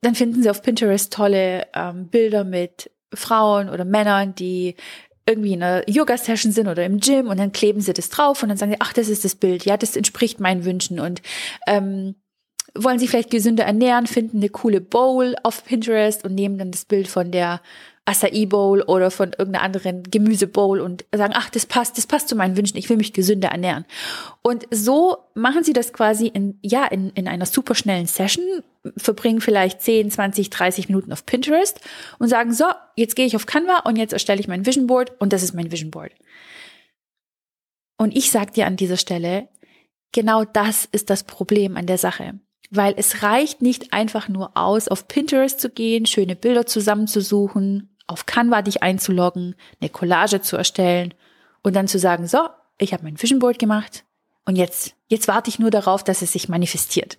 Dann 0.00 0.14
finden 0.14 0.42
sie 0.42 0.50
auf 0.50 0.62
Pinterest 0.62 1.12
tolle 1.12 1.66
ähm, 1.74 2.08
Bilder 2.08 2.44
mit 2.44 2.90
Frauen 3.12 3.68
oder 3.68 3.84
Männern, 3.84 4.34
die 4.34 4.74
irgendwie 5.26 5.54
in 5.54 5.62
einer 5.62 5.88
Yoga-Session 5.88 6.52
sind 6.52 6.68
oder 6.68 6.84
im 6.84 7.00
Gym 7.00 7.28
und 7.28 7.38
dann 7.38 7.52
kleben 7.52 7.80
sie 7.80 7.94
das 7.94 8.10
drauf 8.10 8.42
und 8.42 8.50
dann 8.50 8.58
sagen 8.58 8.72
sie, 8.72 8.80
ach, 8.80 8.92
das 8.92 9.08
ist 9.08 9.24
das 9.24 9.34
Bild, 9.34 9.64
ja, 9.64 9.76
das 9.76 9.96
entspricht 9.96 10.40
meinen 10.40 10.64
Wünschen 10.64 11.00
und 11.00 11.22
ähm, 11.66 12.16
wollen 12.74 12.98
sie 12.98 13.08
vielleicht 13.08 13.30
gesünder 13.30 13.64
ernähren, 13.64 14.06
finden 14.06 14.38
eine 14.38 14.48
coole 14.48 14.80
Bowl 14.80 15.36
auf 15.42 15.64
Pinterest 15.64 16.24
und 16.24 16.34
nehmen 16.34 16.58
dann 16.58 16.72
das 16.72 16.84
Bild 16.84 17.08
von 17.08 17.30
der 17.30 17.60
Acai 18.06 18.44
Bowl 18.46 18.82
oder 18.82 19.10
von 19.10 19.30
irgendeiner 19.30 19.64
anderen 19.64 20.02
Gemüse 20.02 20.46
Bowl 20.46 20.80
und 20.80 21.06
sagen, 21.14 21.32
ach, 21.34 21.48
das 21.48 21.64
passt, 21.64 21.96
das 21.96 22.06
passt 22.06 22.28
zu 22.28 22.36
meinen 22.36 22.56
Wünschen, 22.56 22.76
ich 22.76 22.90
will 22.90 22.98
mich 22.98 23.14
gesünder 23.14 23.48
ernähren. 23.48 23.86
Und 24.42 24.66
so 24.70 25.16
machen 25.34 25.64
sie 25.64 25.72
das 25.72 25.94
quasi 25.94 26.26
in, 26.26 26.58
ja, 26.62 26.84
in, 26.84 27.10
in 27.10 27.28
einer 27.28 27.46
superschnellen 27.46 28.06
Session, 28.06 28.44
verbringen 28.98 29.40
vielleicht 29.40 29.80
10, 29.80 30.10
20, 30.10 30.50
30 30.50 30.88
Minuten 30.88 31.12
auf 31.12 31.24
Pinterest 31.24 31.80
und 32.18 32.28
sagen, 32.28 32.52
so, 32.52 32.66
jetzt 32.96 33.16
gehe 33.16 33.24
ich 33.24 33.36
auf 33.36 33.46
Canva 33.46 33.80
und 33.84 33.96
jetzt 33.96 34.12
erstelle 34.12 34.40
ich 34.40 34.48
mein 34.48 34.66
Vision 34.66 34.86
Board 34.86 35.12
und 35.18 35.32
das 35.32 35.42
ist 35.42 35.54
mein 35.54 35.72
Vision 35.72 35.90
Board. 35.90 36.12
Und 37.96 38.14
ich 38.14 38.30
sage 38.30 38.52
dir 38.52 38.66
an 38.66 38.76
dieser 38.76 38.98
Stelle, 38.98 39.48
genau 40.12 40.44
das 40.44 40.86
ist 40.92 41.08
das 41.08 41.24
Problem 41.24 41.78
an 41.78 41.86
der 41.86 41.98
Sache. 41.98 42.38
Weil 42.70 42.94
es 42.96 43.22
reicht 43.22 43.62
nicht 43.62 43.92
einfach 43.92 44.28
nur 44.28 44.56
aus, 44.56 44.88
auf 44.88 45.08
Pinterest 45.08 45.58
zu 45.60 45.70
gehen, 45.70 46.06
schöne 46.06 46.36
Bilder 46.36 46.66
zusammenzusuchen, 46.66 47.93
auf 48.06 48.26
Canva 48.26 48.62
dich 48.62 48.82
einzuloggen, 48.82 49.54
eine 49.80 49.90
Collage 49.90 50.40
zu 50.40 50.56
erstellen 50.56 51.14
und 51.62 51.74
dann 51.74 51.88
zu 51.88 51.98
sagen, 51.98 52.26
so, 52.26 52.38
ich 52.78 52.92
habe 52.92 53.04
mein 53.04 53.20
Vision 53.20 53.38
Board 53.38 53.58
gemacht 53.58 54.04
und 54.44 54.56
jetzt, 54.56 54.94
jetzt 55.08 55.28
warte 55.28 55.48
ich 55.48 55.58
nur 55.58 55.70
darauf, 55.70 56.04
dass 56.04 56.22
es 56.22 56.32
sich 56.32 56.48
manifestiert. 56.48 57.18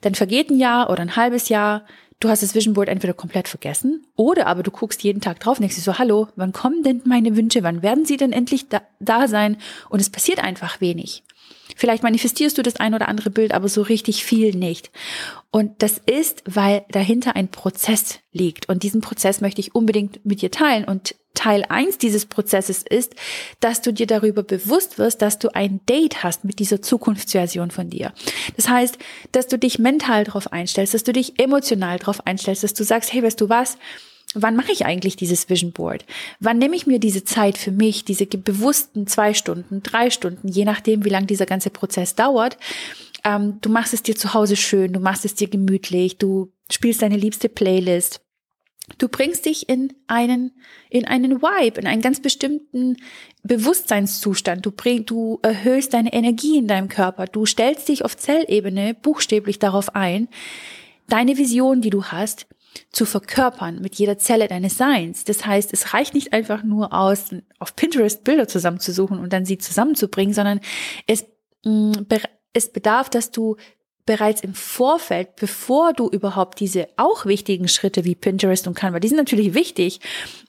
Dann 0.00 0.14
vergeht 0.14 0.50
ein 0.50 0.58
Jahr 0.58 0.90
oder 0.90 1.02
ein 1.02 1.16
halbes 1.16 1.48
Jahr, 1.48 1.84
du 2.20 2.28
hast 2.28 2.42
das 2.42 2.54
Vision 2.54 2.74
Board 2.74 2.88
entweder 2.88 3.14
komplett 3.14 3.48
vergessen 3.48 4.06
oder 4.16 4.46
aber 4.46 4.62
du 4.62 4.70
guckst 4.70 5.02
jeden 5.02 5.20
Tag 5.20 5.40
drauf 5.40 5.58
und 5.58 5.62
denkst 5.62 5.76
dir 5.76 5.82
so, 5.82 5.98
hallo, 5.98 6.28
wann 6.36 6.52
kommen 6.52 6.82
denn 6.82 7.02
meine 7.04 7.36
Wünsche, 7.36 7.62
wann 7.62 7.82
werden 7.82 8.06
sie 8.06 8.16
denn 8.16 8.32
endlich 8.32 8.68
da, 8.68 8.82
da 9.00 9.28
sein? 9.28 9.58
Und 9.90 10.00
es 10.00 10.10
passiert 10.10 10.42
einfach 10.42 10.80
wenig. 10.80 11.22
Vielleicht 11.76 12.02
manifestierst 12.02 12.56
du 12.56 12.62
das 12.62 12.76
ein 12.76 12.94
oder 12.94 13.08
andere 13.08 13.30
Bild, 13.30 13.52
aber 13.52 13.68
so 13.68 13.82
richtig 13.82 14.24
viel 14.24 14.54
nicht. 14.54 14.90
Und 15.50 15.82
das 15.82 15.98
ist, 15.98 16.42
weil 16.46 16.84
dahinter 16.90 17.36
ein 17.36 17.48
Prozess 17.48 18.20
liegt. 18.32 18.68
Und 18.68 18.82
diesen 18.82 19.00
Prozess 19.00 19.40
möchte 19.40 19.60
ich 19.60 19.74
unbedingt 19.74 20.24
mit 20.24 20.42
dir 20.42 20.50
teilen. 20.50 20.84
Und 20.84 21.14
Teil 21.34 21.64
eins 21.68 21.98
dieses 21.98 22.26
Prozesses 22.26 22.82
ist, 22.82 23.14
dass 23.60 23.82
du 23.82 23.92
dir 23.92 24.06
darüber 24.06 24.42
bewusst 24.42 24.98
wirst, 24.98 25.22
dass 25.22 25.38
du 25.38 25.54
ein 25.54 25.80
Date 25.86 26.24
hast 26.24 26.44
mit 26.44 26.58
dieser 26.58 26.82
Zukunftsversion 26.82 27.70
von 27.70 27.90
dir. 27.90 28.12
Das 28.56 28.68
heißt, 28.68 28.98
dass 29.32 29.46
du 29.46 29.58
dich 29.58 29.78
mental 29.78 30.24
darauf 30.24 30.52
einstellst, 30.52 30.94
dass 30.94 31.04
du 31.04 31.12
dich 31.12 31.38
emotional 31.38 31.98
darauf 31.98 32.26
einstellst, 32.26 32.64
dass 32.64 32.74
du 32.74 32.84
sagst, 32.84 33.12
hey, 33.12 33.22
weißt 33.22 33.40
du 33.40 33.48
was? 33.48 33.76
Wann 34.42 34.56
mache 34.56 34.72
ich 34.72 34.86
eigentlich 34.86 35.16
dieses 35.16 35.48
Vision 35.48 35.72
Board? 35.72 36.04
Wann 36.40 36.58
nehme 36.58 36.76
ich 36.76 36.86
mir 36.86 36.98
diese 36.98 37.24
Zeit 37.24 37.58
für 37.58 37.72
mich, 37.72 38.04
diese 38.04 38.26
bewussten 38.26 39.06
zwei 39.06 39.34
Stunden, 39.34 39.82
drei 39.82 40.10
Stunden, 40.10 40.48
je 40.48 40.64
nachdem, 40.64 41.04
wie 41.04 41.10
lang 41.10 41.26
dieser 41.26 41.46
ganze 41.46 41.70
Prozess 41.70 42.14
dauert? 42.14 42.56
Ähm, 43.24 43.58
du 43.60 43.70
machst 43.70 43.94
es 43.94 44.02
dir 44.02 44.16
zu 44.16 44.34
Hause 44.34 44.56
schön, 44.56 44.92
du 44.92 45.00
machst 45.00 45.24
es 45.24 45.34
dir 45.34 45.48
gemütlich, 45.48 46.18
du 46.18 46.52
spielst 46.70 47.02
deine 47.02 47.16
liebste 47.16 47.48
Playlist. 47.48 48.20
Du 48.98 49.08
bringst 49.08 49.46
dich 49.46 49.68
in 49.68 49.92
einen, 50.06 50.52
in 50.90 51.06
einen 51.06 51.42
Vibe, 51.42 51.80
in 51.80 51.88
einen 51.88 52.02
ganz 52.02 52.20
bestimmten 52.20 52.96
Bewusstseinszustand. 53.42 54.64
Du 54.64 54.70
bring, 54.70 55.04
du 55.04 55.40
erhöhst 55.42 55.92
deine 55.92 56.12
Energie 56.12 56.56
in 56.56 56.68
deinem 56.68 56.88
Körper. 56.88 57.26
Du 57.26 57.46
stellst 57.46 57.88
dich 57.88 58.04
auf 58.04 58.16
Zellebene 58.16 58.94
buchstäblich 58.94 59.58
darauf 59.58 59.96
ein, 59.96 60.28
deine 61.08 61.36
Vision, 61.36 61.80
die 61.80 61.90
du 61.90 62.04
hast, 62.04 62.46
zu 62.90 63.04
verkörpern 63.04 63.80
mit 63.80 63.96
jeder 63.96 64.18
Zelle 64.18 64.48
deines 64.48 64.76
Seins. 64.76 65.24
Das 65.24 65.46
heißt, 65.46 65.72
es 65.72 65.94
reicht 65.94 66.14
nicht 66.14 66.32
einfach 66.32 66.62
nur 66.62 66.92
aus, 66.92 67.26
auf 67.58 67.76
Pinterest 67.76 68.24
Bilder 68.24 68.48
zusammenzusuchen 68.48 69.18
und 69.18 69.32
dann 69.32 69.44
sie 69.44 69.58
zusammenzubringen, 69.58 70.34
sondern 70.34 70.60
es, 71.06 71.24
mm, 71.64 71.92
es 72.52 72.72
bedarf, 72.72 73.10
dass 73.10 73.30
du 73.30 73.56
bereits 74.06 74.40
im 74.40 74.54
Vorfeld, 74.54 75.34
bevor 75.36 75.92
du 75.92 76.08
überhaupt 76.08 76.60
diese 76.60 76.88
auch 76.96 77.26
wichtigen 77.26 77.66
Schritte 77.66 78.04
wie 78.04 78.14
Pinterest 78.14 78.68
und 78.68 78.74
Canva, 78.74 79.00
die 79.00 79.08
sind 79.08 79.16
natürlich 79.16 79.52
wichtig, 79.54 80.00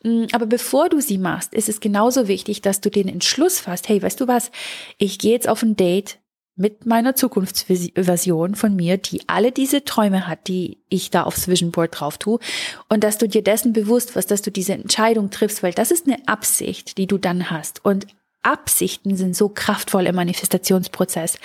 mm, 0.03 0.25
aber 0.31 0.45
bevor 0.45 0.89
du 0.89 1.01
sie 1.01 1.17
machst, 1.17 1.55
ist 1.55 1.67
es 1.67 1.79
genauso 1.79 2.27
wichtig, 2.27 2.61
dass 2.61 2.81
du 2.81 2.91
den 2.91 3.09
Entschluss 3.09 3.59
fasst, 3.59 3.89
hey, 3.89 4.01
weißt 4.01 4.21
du 4.21 4.27
was, 4.27 4.51
ich 4.99 5.17
gehe 5.17 5.31
jetzt 5.31 5.49
auf 5.49 5.63
ein 5.63 5.75
Date 5.75 6.19
mit 6.57 6.85
meiner 6.87 7.15
Zukunftsversion 7.15 8.55
von 8.55 8.75
mir, 8.75 8.97
die 8.97 9.21
alle 9.27 9.51
diese 9.51 9.85
Träume 9.85 10.27
hat, 10.27 10.47
die 10.47 10.79
ich 10.89 11.11
da 11.11 11.23
aufs 11.23 11.47
Vision 11.47 11.71
Board 11.71 11.99
drauf 11.99 12.17
tue. 12.17 12.39
Und 12.89 13.03
dass 13.03 13.19
du 13.19 13.27
dir 13.27 13.43
dessen 13.43 13.73
bewusst 13.73 14.15
wirst, 14.15 14.31
dass 14.31 14.41
du 14.41 14.51
diese 14.51 14.73
Entscheidung 14.73 15.29
triffst, 15.29 15.61
weil 15.61 15.73
das 15.73 15.91
ist 15.91 16.07
eine 16.07 16.27
Absicht, 16.27 16.97
die 16.97 17.05
du 17.05 17.19
dann 17.19 17.51
hast. 17.51 17.85
Und 17.85 18.07
Absichten 18.41 19.15
sind 19.15 19.35
so 19.35 19.49
kraftvoll 19.49 20.07
im 20.07 20.15
Manifestationsprozess. 20.15 21.37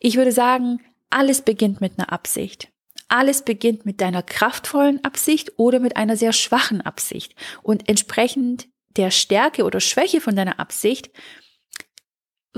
Ich 0.00 0.16
würde 0.16 0.32
sagen, 0.32 0.80
alles 1.08 1.42
beginnt 1.42 1.80
mit 1.80 1.98
einer 1.98 2.12
Absicht. 2.12 2.68
Alles 3.08 3.42
beginnt 3.42 3.86
mit 3.86 4.00
deiner 4.00 4.24
kraftvollen 4.24 5.04
Absicht 5.04 5.52
oder 5.56 5.78
mit 5.78 5.96
einer 5.96 6.16
sehr 6.16 6.32
schwachen 6.32 6.80
Absicht. 6.80 7.36
Und 7.62 7.88
entsprechend 7.88 8.66
der 8.96 9.12
Stärke 9.12 9.64
oder 9.64 9.78
Schwäche 9.78 10.20
von 10.20 10.34
deiner 10.34 10.58
Absicht 10.58 11.10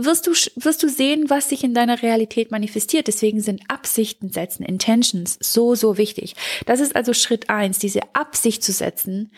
wirst 0.04 0.26
du, 0.26 0.30
wirst 0.30 0.82
du 0.82 0.88
sehen, 0.88 1.28
was 1.28 1.48
sich 1.48 1.64
in 1.64 1.74
deiner 1.74 2.02
Realität 2.02 2.50
manifestiert. 2.50 3.08
Deswegen 3.08 3.40
sind 3.40 3.62
Absichten 3.68 4.30
setzen, 4.30 4.64
Intentions 4.64 5.38
so, 5.40 5.74
so 5.74 5.98
wichtig. 5.98 6.34
Das 6.66 6.80
ist 6.80 6.96
also 6.96 7.12
Schritt 7.12 7.50
eins, 7.50 7.78
diese 7.78 8.00
Absicht 8.14 8.62
zu 8.62 8.72
setzen, 8.72 9.32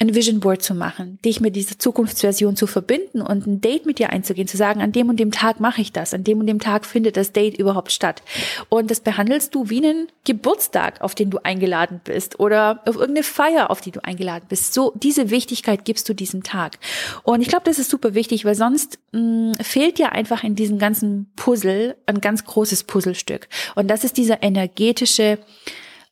ein 0.00 0.14
Vision 0.14 0.40
Board 0.40 0.62
zu 0.62 0.74
machen, 0.74 1.18
dich 1.26 1.42
mit 1.42 1.54
dieser 1.54 1.78
Zukunftsversion 1.78 2.56
zu 2.56 2.66
verbinden 2.66 3.20
und 3.20 3.46
ein 3.46 3.60
Date 3.60 3.84
mit 3.84 3.98
dir 3.98 4.08
einzugehen, 4.08 4.48
zu 4.48 4.56
sagen, 4.56 4.80
an 4.80 4.92
dem 4.92 5.10
und 5.10 5.20
dem 5.20 5.30
Tag 5.30 5.60
mache 5.60 5.82
ich 5.82 5.92
das, 5.92 6.14
an 6.14 6.24
dem 6.24 6.40
und 6.40 6.46
dem 6.46 6.58
Tag 6.58 6.86
findet 6.86 7.18
das 7.18 7.32
Date 7.32 7.58
überhaupt 7.58 7.92
statt. 7.92 8.22
Und 8.70 8.90
das 8.90 9.00
behandelst 9.00 9.54
du 9.54 9.68
wie 9.68 9.84
einen 9.84 10.08
Geburtstag, 10.24 11.02
auf 11.02 11.14
den 11.14 11.28
du 11.28 11.38
eingeladen 11.42 12.00
bist 12.02 12.40
oder 12.40 12.80
auf 12.86 12.96
irgendeine 12.96 13.24
Feier, 13.24 13.70
auf 13.70 13.82
die 13.82 13.90
du 13.90 14.02
eingeladen 14.02 14.46
bist. 14.48 14.72
So, 14.72 14.94
diese 14.96 15.28
Wichtigkeit 15.28 15.84
gibst 15.84 16.08
du 16.08 16.14
diesem 16.14 16.42
Tag. 16.42 16.78
Und 17.22 17.42
ich 17.42 17.48
glaube, 17.48 17.64
das 17.66 17.78
ist 17.78 17.90
super 17.90 18.14
wichtig, 18.14 18.46
weil 18.46 18.54
sonst 18.54 18.98
mh, 19.12 19.20
mm, 19.20 19.54
fehlt 19.60 19.98
ja 19.98 20.08
einfach 20.08 20.44
in 20.44 20.54
diesem 20.54 20.78
ganzen 20.78 21.30
Puzzle 21.36 21.94
ein 22.06 22.22
ganz 22.22 22.46
großes 22.46 22.84
Puzzlestück. 22.84 23.48
Und 23.74 23.88
das 23.88 24.04
ist 24.04 24.16
dieser 24.16 24.42
energetische 24.42 25.38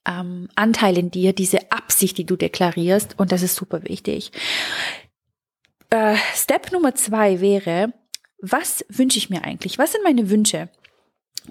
ähm, 0.09 0.49
Anteil 0.55 0.97
in 0.99 1.11
dir, 1.11 1.33
diese 1.33 1.71
Absicht, 1.71 2.19
die 2.19 2.25
du 2.25 2.37
deklarierst. 2.37 3.19
Und 3.19 3.31
das 3.33 3.43
ist 3.43 3.55
super 3.55 3.85
wichtig. 3.85 4.33
Äh, 5.91 6.17
Step 6.35 6.73
Nummer 6.73 6.95
zwei 6.95 7.41
wäre, 7.41 7.93
was 8.41 8.85
wünsche 8.89 9.19
ich 9.19 9.31
mir 9.31 9.45
eigentlich? 9.45 9.79
Was 9.79 9.93
sind 9.93 10.05
meine 10.05 10.31
Wünsche? 10.31 10.69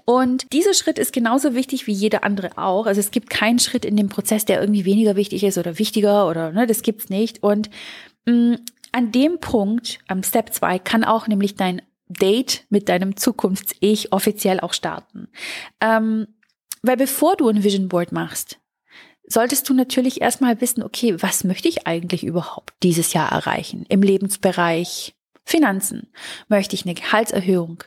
Und 0.04 0.52
dieser 0.52 0.74
Schritt 0.74 0.98
ist 0.98 1.12
genauso 1.12 1.54
wichtig 1.54 1.86
wie 1.86 1.92
jeder 1.92 2.24
andere 2.24 2.56
auch. 2.56 2.86
Also 2.86 3.00
es 3.00 3.10
gibt 3.10 3.30
keinen 3.30 3.58
Schritt 3.58 3.84
in 3.84 3.96
dem 3.96 4.08
Prozess, 4.08 4.44
der 4.44 4.60
irgendwie 4.60 4.84
weniger 4.84 5.16
wichtig 5.16 5.42
ist 5.44 5.58
oder 5.58 5.78
wichtiger 5.78 6.28
oder 6.28 6.52
ne, 6.52 6.66
das 6.66 6.82
gibt's 6.82 7.08
nicht. 7.08 7.42
Und 7.42 7.68
mh, 8.26 8.32
mm, 8.32 8.56
an 8.92 9.12
dem 9.12 9.38
Punkt, 9.38 9.98
am 10.08 10.22
Step 10.22 10.54
2, 10.54 10.78
kann 10.78 11.04
auch 11.04 11.26
nämlich 11.26 11.56
dein 11.56 11.82
Date 12.08 12.64
mit 12.70 12.88
deinem 12.88 13.16
Zukunfts-Ich 13.16 14.12
offiziell 14.12 14.60
auch 14.60 14.72
starten. 14.72 15.28
Ähm, 15.80 16.26
weil 16.82 16.96
bevor 16.96 17.36
du 17.36 17.48
ein 17.48 17.64
Vision 17.64 17.88
Board 17.88 18.12
machst, 18.12 18.58
solltest 19.26 19.68
du 19.68 19.74
natürlich 19.74 20.20
erstmal 20.20 20.60
wissen, 20.60 20.82
okay, 20.82 21.20
was 21.20 21.44
möchte 21.44 21.68
ich 21.68 21.86
eigentlich 21.86 22.24
überhaupt 22.24 22.74
dieses 22.82 23.12
Jahr 23.12 23.30
erreichen? 23.30 23.84
Im 23.88 24.02
Lebensbereich 24.02 25.14
Finanzen. 25.44 26.08
Möchte 26.48 26.74
ich 26.74 26.84
eine 26.84 26.94
Gehaltserhöhung 26.94 27.82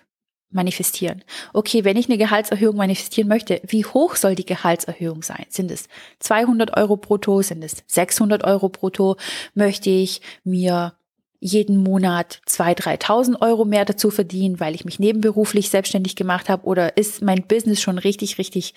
manifestieren? 0.49 1.23
Okay, 1.53 1.83
wenn 1.83 1.95
ich 1.95 2.09
eine 2.09 2.17
Gehaltserhöhung 2.17 2.75
manifestieren 2.75 3.27
möchte, 3.27 3.61
wie 3.67 3.85
hoch 3.85 4.15
soll 4.15 4.35
die 4.35 4.45
Gehaltserhöhung 4.45 5.21
sein? 5.21 5.45
Sind 5.49 5.69
es 5.69 5.87
200 6.19 6.75
Euro 6.75 6.97
brutto? 6.97 7.41
Sind 7.41 7.63
es 7.63 7.83
600 7.87 8.43
Euro 8.43 8.69
brutto? 8.69 9.17
Möchte 9.53 9.89
ich 9.91 10.21
mir 10.43 10.95
jeden 11.43 11.77
Monat 11.77 12.39
2.000, 12.47 13.01
3.000 13.01 13.41
Euro 13.41 13.65
mehr 13.65 13.83
dazu 13.83 14.11
verdienen, 14.11 14.59
weil 14.59 14.75
ich 14.75 14.85
mich 14.85 14.99
nebenberuflich 14.99 15.71
selbstständig 15.71 16.15
gemacht 16.15 16.49
habe 16.49 16.65
oder 16.65 16.97
ist 16.97 17.23
mein 17.23 17.47
Business 17.47 17.81
schon 17.81 17.97
richtig, 17.97 18.37
richtig, 18.37 18.75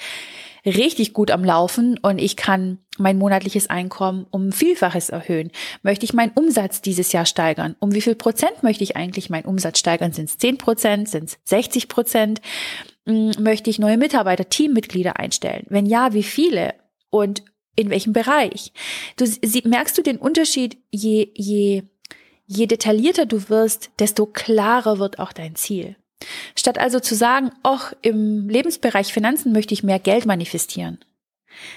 richtig 0.64 1.12
gut 1.12 1.30
am 1.30 1.44
Laufen 1.44 1.98
und 1.98 2.18
ich 2.18 2.36
kann 2.36 2.78
mein 2.96 3.18
monatliches 3.18 3.68
Einkommen 3.68 4.26
um 4.30 4.50
Vielfaches 4.50 5.10
erhöhen? 5.10 5.52
Möchte 5.82 6.06
ich 6.06 6.14
meinen 6.14 6.32
Umsatz 6.34 6.80
dieses 6.80 7.12
Jahr 7.12 7.26
steigern? 7.26 7.76
Um 7.80 7.92
wie 7.92 8.00
viel 8.00 8.14
Prozent 8.14 8.62
möchte 8.62 8.82
ich 8.82 8.96
eigentlich 8.96 9.28
meinen 9.28 9.44
Umsatz 9.44 9.78
steigern? 9.78 10.12
Sind 10.12 10.30
es 10.30 10.38
10 10.38 10.56
Prozent? 10.56 11.10
Sind 11.10 11.28
es 11.28 11.38
60 11.44 11.88
Prozent? 11.88 12.40
Hm, 13.06 13.32
möchte 13.40 13.68
ich 13.68 13.78
neue 13.78 13.98
Mitarbeiter, 13.98 14.48
Teammitglieder 14.48 15.18
einstellen? 15.18 15.66
Wenn 15.68 15.84
ja, 15.84 16.14
wie 16.14 16.22
viele? 16.22 16.72
Und 17.10 17.42
in 17.76 17.90
welchem 17.90 18.14
Bereich? 18.14 18.72
Du 19.16 19.26
merkst 19.68 19.98
du 19.98 20.02
den 20.02 20.16
Unterschied, 20.16 20.78
je, 20.90 21.28
je 21.34 21.82
Je 22.46 22.66
detaillierter 22.66 23.26
du 23.26 23.48
wirst, 23.48 23.90
desto 23.98 24.26
klarer 24.26 24.98
wird 24.98 25.18
auch 25.18 25.32
dein 25.32 25.54
Ziel. 25.54 25.96
Statt 26.56 26.78
also 26.78 27.00
zu 27.00 27.14
sagen, 27.14 27.50
ach, 27.62 27.92
im 28.02 28.48
Lebensbereich 28.48 29.12
Finanzen 29.12 29.52
möchte 29.52 29.74
ich 29.74 29.82
mehr 29.82 29.98
Geld 29.98 30.26
manifestieren. 30.26 30.98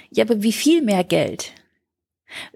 Ja, 0.10 0.24
aber 0.24 0.42
wie 0.42 0.54
viel 0.54 0.82
mehr 0.82 1.04
Geld? 1.04 1.54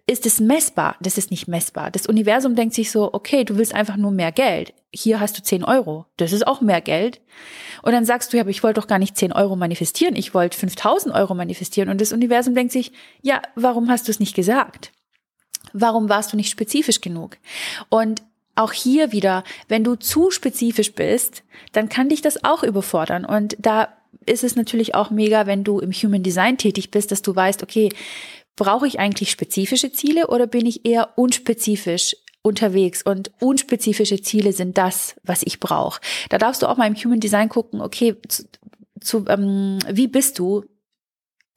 Ist 0.06 0.26
es 0.26 0.40
messbar? 0.40 0.98
Das 1.02 1.18
ist 1.18 1.32
nicht 1.32 1.48
messbar. 1.48 1.92
Das 1.92 2.06
Universum 2.06 2.56
denkt 2.56 2.76
sich 2.76 2.92
so, 2.92 3.14
okay, 3.14 3.46
du 3.46 3.58
willst 3.58 3.74
einfach 3.74 3.96
nur 3.96 4.12
mehr 4.12 4.32
Geld. 4.32 4.74
Hier 4.94 5.22
hast 5.22 5.38
du 5.38 5.44
10 5.44 5.64
Euro. 5.64 6.06
Das 6.18 6.34
ist 6.34 6.46
auch 6.46 6.60
mehr 6.60 6.82
Geld. 6.82 7.22
Und 7.82 7.94
dann 7.94 8.04
sagst 8.04 8.34
du, 8.34 8.38
ja, 8.38 8.44
aber 8.44 8.50
ich 8.50 8.64
wollte 8.64 8.82
doch 8.82 8.88
gar 8.88 9.00
nicht 9.00 9.16
10 9.16 9.32
Euro 9.32 9.56
manifestieren. 9.56 10.18
Ich 10.18 10.34
wollte 10.34 10.58
5000 10.58 11.16
Euro 11.16 11.34
manifestieren. 11.36 11.88
Und 11.88 12.02
das 12.02 12.12
Universum 12.12 12.54
denkt 12.54 12.74
sich, 12.74 12.92
ja, 13.22 13.42
warum 13.56 13.90
hast 13.90 14.08
du 14.08 14.12
es 14.12 14.20
nicht 14.20 14.36
gesagt? 14.36 14.92
Warum 15.74 16.10
warst 16.10 16.34
du 16.34 16.38
nicht 16.38 16.50
spezifisch 16.50 17.02
genug? 17.02 17.38
Und 17.90 18.22
auch 18.56 18.74
hier 18.74 19.12
wieder, 19.12 19.44
wenn 19.68 19.84
du 19.84 19.96
zu 19.96 20.30
spezifisch 20.32 20.94
bist, 20.94 21.44
dann 21.72 21.90
kann 21.90 22.10
dich 22.10 22.22
das 22.22 22.44
auch 22.44 22.64
überfordern. 22.64 23.26
Und 23.26 23.56
da 23.60 23.90
ist 24.26 24.44
es 24.44 24.56
natürlich 24.56 24.94
auch 24.94 25.10
mega, 25.10 25.48
wenn 25.48 25.64
du 25.64 25.80
im 25.80 25.92
Human 25.92 26.24
Design 26.24 26.58
tätig 26.58 26.92
bist, 26.92 27.12
dass 27.12 27.22
du 27.22 27.36
weißt, 27.36 27.64
okay, 27.64 27.90
brauche 28.56 28.88
ich 28.88 29.00
eigentlich 29.00 29.32
spezifische 29.32 29.92
Ziele 29.92 30.28
oder 30.28 30.48
bin 30.48 30.66
ich 30.66 30.86
eher 30.86 31.18
unspezifisch 31.18 32.16
unterwegs 32.44 33.04
und 33.04 33.32
unspezifische 33.40 34.22
Ziele 34.22 34.52
sind 34.52 34.78
das, 34.78 35.16
was 35.24 35.44
ich 35.44 35.60
brauche. 35.60 36.02
Da 36.30 36.38
darfst 36.38 36.62
du 36.62 36.68
auch 36.68 36.78
mal 36.78 36.88
im 36.88 36.96
Human 36.96 37.20
Design 37.20 37.50
gucken, 37.50 37.82
okay, 37.82 38.16
zu, 38.28 38.44
zu 39.00 39.26
ähm, 39.30 39.80
wie 39.90 40.08
bist 40.08 40.40
du 40.40 40.66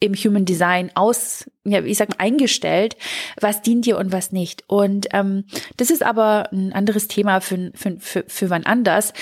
im 0.05 0.13
Human 0.13 0.45
Design 0.45 0.91
aus, 0.95 1.49
ja, 1.63 1.83
ich 1.83 1.97
sag 1.97 2.09
mal, 2.09 2.19
eingestellt, 2.19 2.95
was 3.39 3.61
dient 3.61 3.85
dir 3.85 3.97
und 3.97 4.11
was 4.11 4.31
nicht. 4.31 4.63
Und 4.67 5.07
ähm, 5.11 5.45
das 5.77 5.89
ist 5.89 6.03
aber 6.03 6.51
ein 6.51 6.73
anderes 6.73 7.07
Thema 7.07 7.41
für, 7.41 7.71
für, 7.75 7.97
für, 7.99 8.23
für 8.27 8.49
wann 8.49 8.65
anders. 8.65 9.13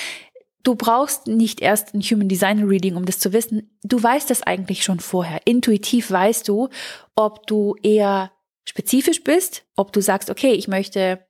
Du 0.63 0.75
brauchst 0.75 1.28
nicht 1.28 1.62
erst 1.62 1.94
ein 1.94 2.02
Human 2.02 2.30
Design 2.30 2.63
Reading, 2.63 2.96
um 2.96 3.06
das 3.06 3.20
zu 3.20 3.34
wissen. 3.34 3.78
Du 3.84 4.02
weißt 4.02 4.30
das 4.30 4.44
eigentlich 4.44 4.84
schon 4.84 5.00
vorher. 5.00 5.42
Intuitiv 5.46 6.10
weißt 6.10 6.48
du, 6.48 6.70
ob 7.16 7.48
du 7.48 7.75
eher 7.84 8.32
spezifisch 8.63 9.24
bist, 9.24 9.66
ob 9.75 9.92
du 9.92 10.02
sagst, 10.02 10.30
okay, 10.30 10.54
ich 10.54 10.68
möchte 10.68 11.25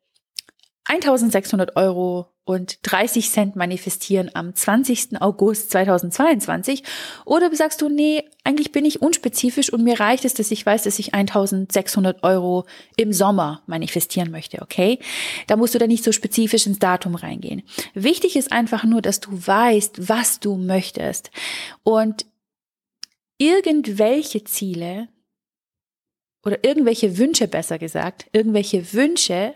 1600 0.86 1.76
Euro 1.76 2.33
und 2.46 2.80
30 2.84 3.30
Cent 3.30 3.56
manifestieren 3.56 4.30
am 4.34 4.54
20. 4.54 5.22
August 5.22 5.72
2022? 5.72 6.84
Oder 7.26 7.54
sagst 7.56 7.82
du, 7.82 7.90
nee, 7.90 8.24
eigentlich 8.44 8.72
bin 8.72 8.84
ich 8.84 9.02
unspezifisch 9.02 9.72
und 9.72 9.84
mir 9.84 10.00
reicht 10.00 10.26
es, 10.26 10.34
dass 10.34 10.52
ich 10.52 10.66
weiß, 10.66 10.84
dass 10.84 11.00
ich 11.00 11.14
1600 11.14 12.24
Euro 12.24 12.66
im 12.98 13.14
Sommer 13.14 13.64
manifestieren 13.66 14.30
möchte, 14.30 14.62
okay? 14.62 15.00
Da 15.48 15.56
musst 15.56 15.74
du 15.74 15.80
dann 15.80 15.88
nicht 15.88 16.04
so 16.04 16.12
spezifisch 16.12 16.68
ins 16.68 16.80
Datum 16.80 17.16
reingehen. 17.16 17.64
Wichtig 17.94 18.36
ist 18.36 18.52
einfach 18.52 18.84
nur, 18.84 19.02
dass 19.02 19.22
du 19.22 19.30
weißt, 19.32 20.10
was 20.10 20.42
du 20.42 20.58
möchtest. 20.58 21.32
Und 21.84 22.26
irgendwelche 23.38 24.44
Ziele 24.44 25.08
oder 26.46 26.64
irgendwelche 26.64 27.18
Wünsche 27.18 27.48
besser 27.48 27.80
gesagt, 27.80 28.28
irgendwelche 28.34 28.92
Wünsche 28.94 29.56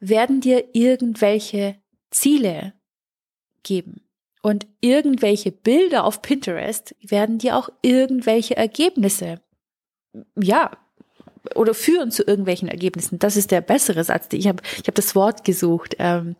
werden 0.00 0.40
dir 0.40 0.64
irgendwelche 0.72 1.76
Ziele 2.10 2.72
geben. 3.62 4.02
Und 4.42 4.66
irgendwelche 4.80 5.52
Bilder 5.52 6.04
auf 6.04 6.22
Pinterest 6.22 6.94
werden 7.02 7.38
dir 7.38 7.56
auch 7.56 7.68
irgendwelche 7.82 8.56
Ergebnisse, 8.56 9.40
ja, 10.40 10.70
oder 11.54 11.74
führen 11.74 12.10
zu 12.10 12.22
irgendwelchen 12.22 12.68
Ergebnissen. 12.68 13.18
Das 13.18 13.36
ist 13.36 13.50
der 13.50 13.60
bessere 13.60 14.04
Satz. 14.04 14.28
Ich 14.32 14.46
habe 14.46 14.62
ich 14.80 14.86
hab 14.86 14.94
das 14.94 15.14
Wort 15.14 15.44
gesucht. 15.44 15.96
Ähm, 15.98 16.36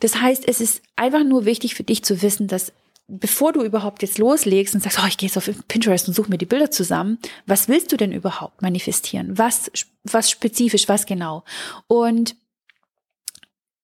das 0.00 0.20
heißt, 0.20 0.46
es 0.46 0.60
ist 0.60 0.82
einfach 0.94 1.24
nur 1.24 1.44
wichtig 1.44 1.74
für 1.74 1.84
dich 1.84 2.04
zu 2.04 2.22
wissen, 2.22 2.48
dass 2.48 2.72
bevor 3.08 3.52
du 3.52 3.62
überhaupt 3.62 4.02
jetzt 4.02 4.18
loslegst 4.18 4.74
und 4.74 4.82
sagst, 4.82 4.98
oh, 5.00 5.06
ich 5.06 5.16
gehe 5.16 5.28
jetzt 5.28 5.36
auf 5.36 5.48
Pinterest 5.68 6.08
und 6.08 6.14
suche 6.14 6.30
mir 6.30 6.38
die 6.38 6.46
Bilder 6.46 6.70
zusammen, 6.70 7.18
was 7.46 7.68
willst 7.68 7.92
du 7.92 7.96
denn 7.96 8.12
überhaupt 8.12 8.62
manifestieren? 8.62 9.38
Was, 9.38 9.70
was 10.02 10.30
spezifisch, 10.30 10.88
was 10.88 11.06
genau? 11.06 11.44
Und 11.86 12.36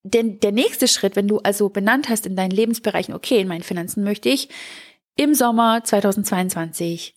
denn 0.03 0.39
der 0.41 0.51
nächste 0.51 0.87
Schritt, 0.87 1.15
wenn 1.15 1.27
du 1.27 1.39
also 1.39 1.69
benannt 1.69 2.09
hast 2.09 2.25
in 2.25 2.35
deinen 2.35 2.51
Lebensbereichen, 2.51 3.13
okay, 3.13 3.39
in 3.39 3.47
meinen 3.47 3.63
Finanzen 3.63 4.03
möchte 4.03 4.29
ich 4.29 4.49
im 5.15 5.33
Sommer 5.33 5.83
2022 5.83 7.15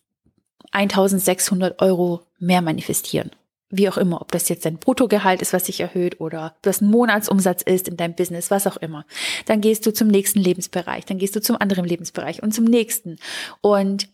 1600 0.70 1.80
Euro 1.82 2.22
mehr 2.38 2.62
manifestieren. 2.62 3.30
Wie 3.68 3.88
auch 3.88 3.96
immer, 3.96 4.20
ob 4.20 4.30
das 4.30 4.48
jetzt 4.48 4.64
dein 4.64 4.78
Bruttogehalt 4.78 5.42
ist, 5.42 5.52
was 5.52 5.66
sich 5.66 5.80
erhöht 5.80 6.20
oder 6.20 6.54
ob 6.56 6.62
das 6.62 6.80
ein 6.80 6.90
Monatsumsatz 6.90 7.62
ist 7.62 7.88
in 7.88 7.96
deinem 7.96 8.14
Business, 8.14 8.50
was 8.50 8.66
auch 8.66 8.76
immer. 8.76 9.04
Dann 9.46 9.60
gehst 9.60 9.84
du 9.86 9.92
zum 9.92 10.06
nächsten 10.06 10.38
Lebensbereich, 10.38 11.04
dann 11.04 11.18
gehst 11.18 11.34
du 11.34 11.40
zum 11.40 11.56
anderen 11.56 11.84
Lebensbereich 11.84 12.42
und 12.42 12.52
zum 12.52 12.64
nächsten. 12.64 13.18
Und 13.60 14.08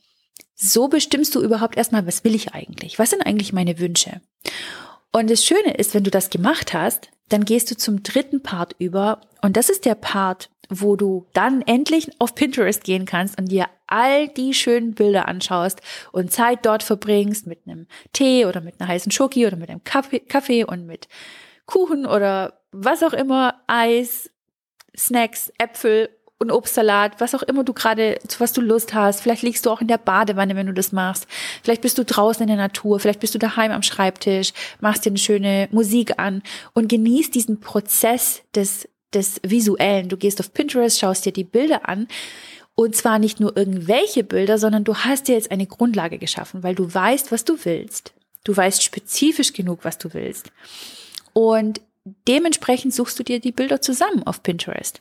so 0.55 0.89
bestimmst 0.89 1.35
du 1.35 1.43
überhaupt 1.43 1.77
erstmal, 1.77 2.07
was 2.07 2.25
will 2.25 2.35
ich 2.35 2.55
eigentlich? 2.55 2.99
Was 2.99 3.11
sind 3.11 3.27
eigentlich 3.27 3.53
meine 3.53 3.79
Wünsche? 3.79 4.23
Und 5.13 5.29
das 5.31 5.45
Schöne 5.45 5.75
ist, 5.75 5.93
wenn 5.93 6.05
du 6.05 6.11
das 6.11 6.31
gemacht 6.31 6.73
hast, 6.73 7.11
dann 7.29 7.45
gehst 7.45 7.71
du 7.71 7.77
zum 7.77 8.03
dritten 8.03 8.43
Part 8.43 8.75
über. 8.79 9.21
Und 9.43 9.57
das 9.57 9.69
ist 9.71 9.85
der 9.85 9.95
Part, 9.95 10.51
wo 10.69 10.97
du 10.97 11.27
dann 11.33 11.63
endlich 11.63 12.11
auf 12.21 12.35
Pinterest 12.35 12.85
gehen 12.85 13.07
kannst 13.07 13.39
und 13.39 13.51
dir 13.51 13.67
all 13.87 14.29
die 14.29 14.55
schönen 14.55 14.95
Bilder 14.95 15.29
anschaust 15.29 15.81
und 16.13 16.33
Zeit 16.33 16.65
dort 16.65 16.83
verbringst 16.83 17.47
mit 17.47 17.67
einem 17.67 17.87
Tee 18.13 18.47
oder 18.47 18.61
mit 18.61 18.81
einer 18.81 18.89
heißen 18.89 19.13
Schoki 19.13 19.47
oder 19.47 19.57
mit 19.57 19.71
einem 19.71 19.85
Kaffee, 19.85 20.21
Kaffee 20.21 20.65
und 20.65 20.87
mit 20.87 21.09
Kuchen 21.67 22.07
oder 22.07 22.61
was 22.71 23.03
auch 23.03 23.13
immer, 23.13 23.63
Eis, 23.67 24.31
Snacks, 24.97 25.53
Äpfel 25.59 26.09
und 26.43 26.51
Obstsalat, 26.51 27.21
was 27.21 27.35
auch 27.35 27.43
immer 27.43 27.65
du 27.65 27.73
gerade, 27.73 28.19
zu 28.29 28.41
was 28.41 28.53
du 28.53 28.61
Lust 28.61 28.93
hast. 28.93 29.21
Vielleicht 29.21 29.43
liegst 29.43 29.65
du 29.65 29.71
auch 29.71 29.81
in 29.81 29.89
der 29.89 29.99
Badewanne, 29.99 30.57
wenn 30.57 30.67
du 30.67 30.75
das 30.75 30.93
machst. 30.93 31.27
Vielleicht 31.63 31.81
bist 31.81 31.97
du 31.97 32.05
draußen 32.05 32.43
in 32.43 32.49
der 32.49 32.57
Natur. 32.57 33.01
Vielleicht 33.01 33.21
bist 33.21 33.35
du 33.35 33.39
daheim 33.39 33.71
am 33.71 33.83
Schreibtisch, 33.83 34.53
machst 34.81 35.05
dir 35.05 35.11
eine 35.11 35.19
schöne 35.19 35.69
Musik 35.71 36.19
an 36.19 36.43
und 36.75 36.89
genießt 36.89 37.35
diesen 37.35 37.61
Prozess 37.61 38.43
des, 38.55 38.89
des 39.15 39.41
Visuellen. 39.43 40.09
Du 40.09 40.17
gehst 40.17 40.41
auf 40.41 40.53
Pinterest, 40.53 40.99
schaust 40.99 41.25
dir 41.25 41.33
die 41.33 41.45
Bilder 41.45 41.89
an. 41.89 42.09
Und 42.75 42.97
zwar 42.97 43.19
nicht 43.19 43.39
nur 43.39 43.57
irgendwelche 43.57 44.25
Bilder, 44.25 44.59
sondern 44.59 44.85
du 44.85 44.97
hast 44.97 45.29
dir 45.29 45.35
jetzt 45.35 45.51
eine 45.51 45.67
Grundlage 45.67 46.19
geschaffen, 46.19 46.63
weil 46.63 46.75
du 46.75 46.93
weißt, 46.93 47.31
was 47.31 47.45
du 47.45 47.57
willst. 47.65 48.13
Du 48.45 48.57
weißt 48.57 48.83
spezifisch 48.83 49.53
genug, 49.53 49.85
was 49.85 49.99
du 49.99 50.13
willst. 50.15 50.51
Und 51.33 51.81
dementsprechend 52.27 52.95
suchst 52.95 53.19
du 53.19 53.23
dir 53.23 53.41
die 53.41 53.53
Bilder 53.53 53.81
zusammen 53.81 54.23
auf 54.25 54.43
Pinterest. 54.43 55.01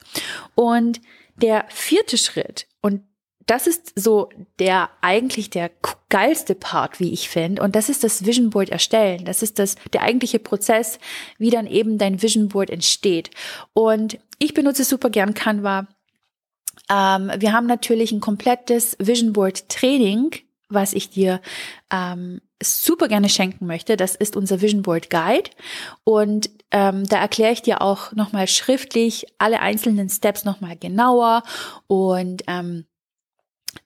Und 0.56 1.02
der 1.42 1.66
vierte 1.70 2.18
Schritt, 2.18 2.68
und 2.82 3.04
das 3.48 3.68
ist 3.68 3.94
so 4.00 4.30
der 4.60 4.90
eigentlich 5.02 5.50
der 5.50 5.72
geilste 6.10 6.56
Part, 6.56 7.00
wie 7.00 7.12
ich 7.12 7.28
finde. 7.28 7.62
Und 7.62 7.76
das 7.76 7.90
ist 7.90 8.04
das 8.04 8.26
Vision 8.26 8.50
Board 8.50 8.70
erstellen. 8.70 9.26
Das 9.26 9.42
ist 9.44 9.60
das, 9.60 9.76
der 9.94 10.04
eigentliche 10.04 10.40
Prozess, 10.40 11.00
wie 11.38 11.50
dann 11.50 11.68
eben 11.68 11.98
dein 11.98 12.22
Vision 12.22 12.50
Board 12.50 12.70
entsteht. 12.70 13.32
Und 13.74 14.20
ich 14.40 14.54
benutze 14.54 14.84
super 14.84 15.10
gern 15.10 15.34
Canva. 15.34 15.88
Ähm, 16.90 17.32
wir 17.38 17.52
haben 17.52 17.68
natürlich 17.68 18.12
ein 18.12 18.22
komplettes 18.22 18.96
Vision 19.00 19.34
Board 19.34 19.68
Training, 19.70 20.32
was 20.70 20.94
ich 20.94 21.10
dir 21.10 21.42
ähm, 21.92 22.42
super 22.64 23.08
gerne 23.08 23.30
schenken 23.30 23.66
möchte. 23.66 23.98
Das 23.98 24.16
ist 24.16 24.36
unser 24.36 24.62
Vision 24.62 24.82
Board 24.82 25.10
Guide. 25.10 25.50
Und 26.04 26.50
ähm, 26.72 27.08
da 27.08 27.18
erkläre 27.18 27.54
ich 27.54 27.62
dir 27.62 27.82
auch 27.82 28.14
nochmal 28.14 28.48
schriftlich 28.48 29.26
alle 29.38 29.60
einzelnen 29.60 30.10
Steps 30.10 30.46
nochmal 30.46 30.78
genauer. 30.78 31.44
Und 31.88 32.44
ähm, 32.48 32.86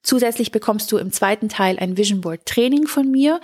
zusätzlich 0.03 0.51
bekommst 0.51 0.91
du 0.91 0.97
im 0.97 1.11
zweiten 1.11 1.49
Teil 1.49 1.77
ein 1.79 1.97
Vision 1.97 2.21
Board 2.21 2.45
Training 2.45 2.87
von 2.87 3.09
mir. 3.09 3.39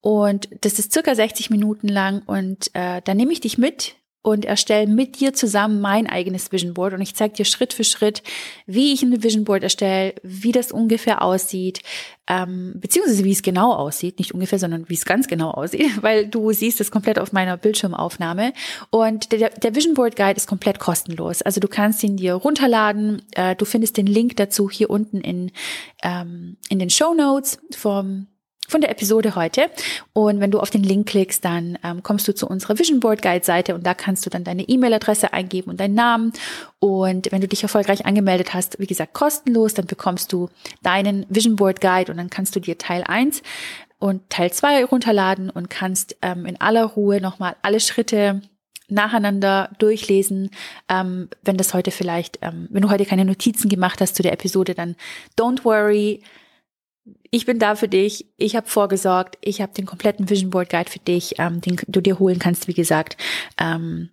Und 0.00 0.48
das 0.62 0.78
ist 0.78 0.92
circa 0.92 1.14
60 1.14 1.50
Minuten 1.50 1.88
lang. 1.88 2.22
Und 2.26 2.74
äh, 2.74 3.00
da 3.04 3.14
nehme 3.14 3.32
ich 3.32 3.40
dich 3.40 3.58
mit 3.58 3.94
und 4.22 4.44
erstelle 4.44 4.86
mit 4.86 5.18
dir 5.18 5.34
zusammen 5.34 5.80
mein 5.80 6.06
eigenes 6.06 6.52
Vision 6.52 6.74
Board. 6.74 6.94
Und 6.94 7.00
ich 7.00 7.16
zeige 7.16 7.34
dir 7.34 7.44
Schritt 7.44 7.72
für 7.72 7.84
Schritt, 7.84 8.22
wie 8.66 8.92
ich 8.92 9.02
ein 9.02 9.22
Vision 9.22 9.44
Board 9.44 9.64
erstelle, 9.64 10.14
wie 10.22 10.52
das 10.52 10.70
ungefähr 10.70 11.22
aussieht, 11.22 11.82
ähm, 12.28 12.74
beziehungsweise 12.76 13.24
wie 13.24 13.32
es 13.32 13.42
genau 13.42 13.72
aussieht, 13.72 14.20
nicht 14.20 14.32
ungefähr, 14.32 14.60
sondern 14.60 14.88
wie 14.88 14.94
es 14.94 15.04
ganz 15.04 15.26
genau 15.26 15.50
aussieht, 15.50 15.90
weil 16.02 16.28
du 16.28 16.52
siehst 16.52 16.80
es 16.80 16.92
komplett 16.92 17.18
auf 17.18 17.32
meiner 17.32 17.56
Bildschirmaufnahme. 17.56 18.52
Und 18.90 19.32
der, 19.32 19.50
der 19.50 19.74
Vision 19.74 19.94
Board 19.94 20.14
Guide 20.14 20.36
ist 20.36 20.46
komplett 20.46 20.78
kostenlos, 20.78 21.42
also 21.42 21.60
du 21.60 21.68
kannst 21.68 22.02
ihn 22.04 22.16
dir 22.16 22.34
runterladen, 22.34 23.22
äh, 23.32 23.56
du 23.56 23.64
findest 23.64 23.96
den 23.96 24.06
Link 24.06 24.36
dazu 24.36 24.70
hier 24.70 24.88
unten 24.88 25.20
in, 25.20 25.50
ähm, 26.02 26.56
in 26.68 26.78
den 26.78 26.90
Show 26.90 27.12
Notes 27.14 27.58
vom 27.72 28.28
von 28.68 28.80
der 28.80 28.90
Episode 28.90 29.34
heute. 29.34 29.70
Und 30.12 30.40
wenn 30.40 30.50
du 30.50 30.60
auf 30.60 30.70
den 30.70 30.82
Link 30.82 31.08
klickst, 31.08 31.44
dann 31.44 31.78
ähm, 31.84 32.02
kommst 32.02 32.26
du 32.26 32.34
zu 32.34 32.46
unserer 32.46 32.78
Vision 32.78 33.00
Board 33.00 33.22
Guide 33.22 33.44
Seite 33.44 33.74
und 33.74 33.86
da 33.86 33.94
kannst 33.94 34.24
du 34.24 34.30
dann 34.30 34.44
deine 34.44 34.62
E-Mail-Adresse 34.62 35.32
eingeben 35.32 35.70
und 35.70 35.80
deinen 35.80 35.94
Namen. 35.94 36.32
Und 36.78 37.30
wenn 37.32 37.40
du 37.40 37.48
dich 37.48 37.62
erfolgreich 37.62 38.06
angemeldet 38.06 38.54
hast, 38.54 38.78
wie 38.78 38.86
gesagt, 38.86 39.12
kostenlos, 39.12 39.74
dann 39.74 39.86
bekommst 39.86 40.32
du 40.32 40.48
deinen 40.82 41.26
Vision 41.28 41.56
Board 41.56 41.80
Guide 41.80 42.10
und 42.10 42.18
dann 42.18 42.30
kannst 42.30 42.56
du 42.56 42.60
dir 42.60 42.78
Teil 42.78 43.04
1 43.06 43.42
und 43.98 44.28
Teil 44.30 44.52
2 44.52 44.86
runterladen 44.86 45.50
und 45.50 45.70
kannst 45.70 46.16
ähm, 46.22 46.46
in 46.46 46.60
aller 46.60 46.84
Ruhe 46.84 47.20
nochmal 47.20 47.56
alle 47.62 47.78
Schritte 47.78 48.42
nacheinander 48.88 49.70
durchlesen. 49.78 50.50
Ähm, 50.88 51.28
wenn 51.42 51.56
das 51.56 51.74
heute 51.74 51.90
vielleicht, 51.90 52.38
ähm, 52.42 52.68
wenn 52.70 52.82
du 52.82 52.90
heute 52.90 53.06
keine 53.06 53.24
Notizen 53.24 53.68
gemacht 53.68 54.00
hast 54.00 54.16
zu 54.16 54.22
der 54.22 54.32
Episode, 54.32 54.74
dann 54.74 54.96
don't 55.38 55.64
worry 55.64 56.22
ich 57.34 57.46
bin 57.46 57.58
da 57.58 57.74
für 57.74 57.88
dich, 57.88 58.26
ich 58.36 58.54
habe 58.54 58.68
vorgesorgt, 58.68 59.38
ich 59.40 59.62
habe 59.62 59.72
den 59.72 59.86
kompletten 59.86 60.28
Vision 60.28 60.50
Board 60.50 60.68
Guide 60.68 60.90
für 60.90 60.98
dich, 60.98 61.38
ähm, 61.38 61.62
den 61.62 61.80
du 61.88 62.02
dir 62.02 62.18
holen 62.18 62.38
kannst, 62.38 62.68
wie 62.68 62.74
gesagt. 62.74 63.16
Ähm, 63.58 64.10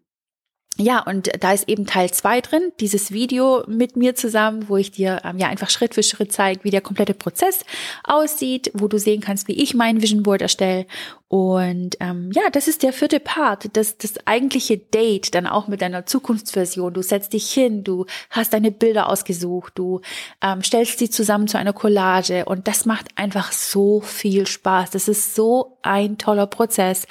ja, 0.80 1.02
und 1.02 1.30
da 1.42 1.52
ist 1.52 1.68
eben 1.68 1.86
Teil 1.86 2.10
zwei 2.12 2.40
drin, 2.40 2.72
dieses 2.80 3.12
Video 3.12 3.64
mit 3.68 3.98
mir 3.98 4.16
zusammen, 4.16 4.70
wo 4.70 4.78
ich 4.78 4.92
dir 4.92 5.22
ähm, 5.26 5.38
ja 5.38 5.48
einfach 5.48 5.70
Schritt 5.70 5.94
für 5.94 6.04
Schritt 6.04 6.32
zeige, 6.32 6.64
wie 6.64 6.72
der 6.72 6.80
komplette 6.80 7.14
Prozess 7.14 7.66
aussieht, 8.06 8.72
wo 8.74 8.88
du 8.88 8.98
sehen 8.98 9.20
kannst, 9.20 9.50
wie 9.50 9.62
ich 9.62 9.74
mein 9.74 10.02
Vision 10.02 10.24
Board 10.24 10.42
erstelle. 10.42 10.86
Und 11.28 11.98
ähm, 12.00 12.32
ja, 12.34 12.44
das 12.50 12.70
ist 12.70 12.82
der 12.82 12.94
vierte 12.94 13.20
Part, 13.20 13.76
das, 13.76 13.98
das 13.98 14.26
eigentliche 14.26 14.78
Date, 14.78 15.36
dann 15.36 15.48
auch 15.48 15.68
mit 15.68 15.82
deiner 15.82 16.06
Zukunftsversion. 16.06 16.94
Du 16.94 17.02
setzt 17.02 17.34
dich 17.34 17.52
hin, 17.52 17.84
du 17.84 18.06
hast 18.30 18.54
deine 18.54 18.72
Bilder 18.72 19.10
ausgesucht, 19.10 19.74
du 19.76 20.00
ähm, 20.42 20.64
stellst 20.64 20.98
sie 20.98 21.10
zusammen 21.10 21.50
zu 21.50 21.58
einer 21.58 21.74
Collage 21.74 22.46
und 22.46 22.70
das 22.70 22.86
macht 22.86 23.08
einfach 23.16 23.52
so 23.52 24.00
viel 24.00 24.48
Spaß. 24.48 24.92
Das 24.92 25.10
ist 25.10 25.36
so 25.36 25.78
ein 25.82 26.18
toller 26.18 26.48
Prozess 26.48 27.06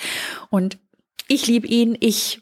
und 0.48 0.78
ich 1.28 1.46
liebe 1.46 1.66
ihn. 1.66 1.96
Ich 2.00 2.40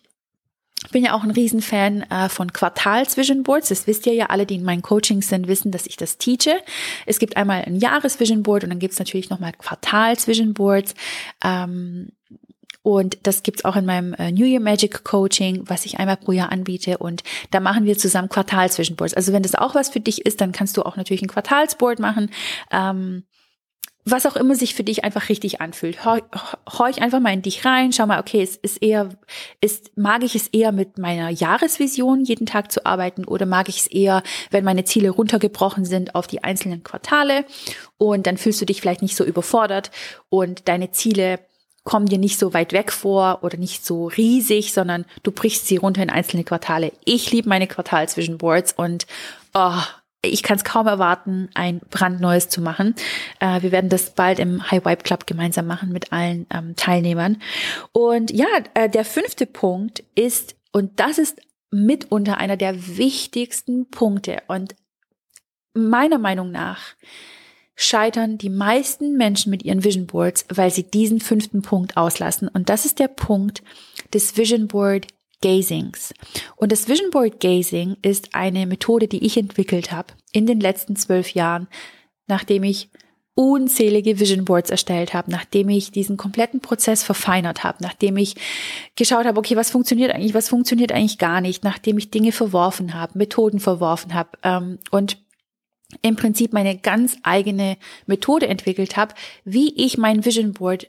bin 0.93 1.05
ja 1.05 1.15
auch 1.15 1.25
ein 1.25 1.31
Riesenfan 1.31 2.03
äh, 2.03 2.29
von 2.29 2.53
Quartals-Vision 2.53 3.43
Boards. 3.43 3.71
Das 3.71 3.87
wisst 3.87 4.07
ihr 4.07 4.15
ja 4.15 4.27
alle, 4.27 4.47
die 4.47 4.57
in 4.57 4.63
meinen 4.63 4.83
Coachings 4.83 5.29
sind, 5.29 5.49
wissen, 5.49 5.73
dass 5.73 5.87
ich 5.87 5.97
das 5.97 6.19
teache. 6.19 6.57
Es 7.07 7.19
gibt 7.19 7.37
einmal 7.37 7.63
ein 7.65 7.77
Jahres-Vision 7.77 8.43
Board 8.43 8.65
und 8.65 8.71
dann 8.71 8.79
gibt 8.79 8.93
es 8.93 8.99
natürlich 8.99 9.31
nochmal 9.31 9.53
Quartals-Vision 9.53 10.55
Boards. 10.55 10.95
Ähm, 11.43 12.13
und 12.83 13.19
das 13.25 13.43
gibt's 13.43 13.65
auch 13.65 13.75
in 13.75 13.85
meinem 13.85 14.15
äh, 14.15 14.31
New 14.31 14.45
Year 14.45 14.61
Magic 14.61 15.03
Coaching, 15.03 15.65
was 15.67 15.87
ich 15.87 15.99
einmal 15.99 16.19
pro 16.19 16.31
Jahr 16.31 16.53
anbiete. 16.53 16.99
Und 16.99 17.25
da 17.51 17.59
machen 17.59 17.85
wir 17.85 17.99
zusammen 17.99 18.29
Quartals-Vision 18.29 18.97
Boards. 18.97 19.15
Also 19.15 19.33
wenn 19.33 19.43
das 19.43 19.57
auch 19.57 19.75
was 19.75 19.89
für 19.89 19.99
dich 19.99 20.25
ist, 20.25 20.41
dann 20.41 20.53
kannst 20.53 20.77
du 20.77 20.83
auch 20.83 20.97
natürlich 20.97 21.23
ein 21.23 21.29
Quartalsboard 21.29 21.99
machen. 21.99 22.31
Ähm, 22.71 23.25
was 24.09 24.25
auch 24.25 24.37
immer 24.37 24.55
sich 24.55 24.75
für 24.75 24.85
dich 24.85 25.05
einfach 25.05 25.29
richtig 25.29 25.61
anfühlt. 25.61 26.05
Horch 26.05 27.03
einfach 27.03 27.19
mal 27.19 27.33
in 27.33 27.43
dich 27.43 27.65
rein, 27.65 27.93
schau 27.93 28.07
mal, 28.07 28.21
okay, 28.21 28.41
es 28.41 28.57
ist 28.57 28.81
eher, 28.81 29.09
ist, 29.61 29.97
mag 29.97 30.23
ich 30.23 30.37
es 30.37 30.47
eher 30.49 30.71
mit 30.71 30.97
meiner 30.97 31.29
Jahresvision 31.29 32.25
jeden 32.25 32.47
Tag 32.47 32.71
zu 32.71 32.87
arbeiten 32.87 33.25
oder 33.25 33.47
mag 33.47 33.69
ich 33.69 33.79
es 33.79 33.87
eher, 33.89 34.23
wenn 34.53 34.65
meine 34.65 34.85
Ziele 34.85 35.11
runtergebrochen 35.11 35.85
sind 35.85 36.15
auf 36.15 36.29
die 36.29 36.45
einzelnen 36.45 36.85
Quartale 36.85 37.45
und 37.99 38.29
dann 38.29 38.37
fühlst 38.37 38.61
du 38.61 38.65
dich 38.65 38.81
vielleicht 38.81 39.03
nicht 39.03 39.17
so 39.17 39.25
überfordert 39.25 39.91
und 40.29 40.69
deine 40.69 40.93
Ziele 40.93 41.41
kommen 41.83 42.07
dir 42.07 42.19
nicht 42.19 42.39
so 42.39 42.55
weit 42.55 42.73
weg 42.73 42.93
vor 42.93 43.41
oder 43.43 43.57
nicht 43.57 43.85
so 43.85 44.07
riesig, 44.07 44.73
sondern 44.73 45.05
du 45.25 45.33
brichst 45.33 45.67
sie 45.67 45.77
runter 45.77 46.03
in 46.03 46.11
einzelne 46.11 46.45
Quartale. 46.45 46.93
Ich 47.05 47.33
liebe 47.33 47.49
meine 47.49 47.67
Quartalsvision 47.67 48.39
Boards 48.39 48.73
und 48.73 49.07
oh, 49.55 49.83
ich 50.23 50.43
kann 50.43 50.57
es 50.57 50.65
kaum 50.65 50.87
erwarten, 50.87 51.49
ein 51.55 51.81
brandneues 51.91 52.49
zu 52.49 52.61
machen. 52.61 52.95
Äh, 53.41 53.63
wir 53.63 53.73
werden 53.73 53.91
das 53.91 54.11
bald 54.11 54.39
im 54.39 54.71
High 54.71 54.85
Vibe 54.85 55.03
Club 55.03 55.27
gemeinsam 55.27 55.67
machen 55.67 55.91
mit 55.91 56.13
allen 56.13 56.47
ähm, 56.53 56.75
Teilnehmern. 56.77 57.41
Und 57.93 58.31
ja, 58.31 58.47
äh, 58.75 58.89
der 58.89 59.05
fünfte 59.05 59.47
Punkt 59.47 60.03
ist, 60.15 60.57
und 60.73 60.99
das 61.01 61.19
ist 61.19 61.41
mitunter 61.71 62.39
einer 62.39 62.57
der 62.57 62.97
wichtigsten 62.97 63.91
Punkte 63.91 64.43
und 64.49 64.75
meiner 65.75 66.19
Meinung 66.19 66.51
nach 66.51 66.95
scheitern 67.77 68.39
die 68.39 68.49
meisten 68.49 69.17
Menschen 69.17 69.51
mit 69.51 69.63
ihren 69.63 69.85
Vision 69.85 70.07
Boards, 70.07 70.47
weil 70.49 70.71
sie 70.71 70.85
diesen 70.85 71.21
fünften 71.21 71.61
Punkt 71.61 71.99
auslassen. 71.99 72.49
Und 72.49 72.71
das 72.71 72.87
ist 72.87 72.99
der 72.99 73.09
Punkt 73.09 73.63
des 74.15 74.39
Vision 74.39 74.67
Board 74.67 75.09
Gazings. 75.43 76.15
Und 76.57 76.73
das 76.73 76.89
Vision 76.89 77.11
Board 77.11 77.41
Gazing 77.41 77.97
ist 78.03 78.35
eine 78.35 78.67
Methode, 78.67 79.09
die 79.09 79.25
ich 79.25 79.37
entwickelt 79.37 79.93
habe 79.93 80.15
in 80.33 80.47
den 80.47 80.61
letzten 80.61 80.97
zwölf 80.97 81.31
Jahren, 81.31 81.69
nachdem 82.27 82.63
ich 82.63 82.91
unzählige 83.35 84.19
Vision 84.19 84.47
Boards 84.47 84.71
erstellt 84.71 85.13
habe, 85.13 85.31
nachdem 85.31 85.69
ich 85.69 85.93
diesen 85.93 86.17
kompletten 86.17 86.61
Prozess 86.61 87.03
verfeinert 87.03 87.65
habe, 87.65 87.83
nachdem 87.83 88.17
ich 88.17 88.35
geschaut 88.97 89.27
habe, 89.27 89.39
okay, 89.39 89.57
was 89.57 89.71
funktioniert 89.71 90.11
eigentlich, 90.11 90.33
was 90.33 90.49
funktioniert 90.49 90.91
eigentlich 90.91 91.19
gar 91.19 91.43
nicht, 91.43 91.63
nachdem 91.63 91.99
ich 91.99 92.11
Dinge 92.11 92.33
verworfen 92.33 92.95
habe, 92.95 93.19
Methoden 93.19 93.61
verworfen 93.61 94.15
habe 94.15 94.31
ähm, 94.43 94.79
und 94.91 95.19
im 96.01 96.17
Prinzip 96.17 96.55
meine 96.55 96.79
ganz 96.79 97.19
eigene 97.23 97.77
Methode 98.07 98.49
entwickelt 98.49 98.97
habe, 98.97 99.15
wie 99.45 99.73
ich 99.85 99.99
mein 99.99 100.25
Vision 100.25 100.55
Board 100.55 100.89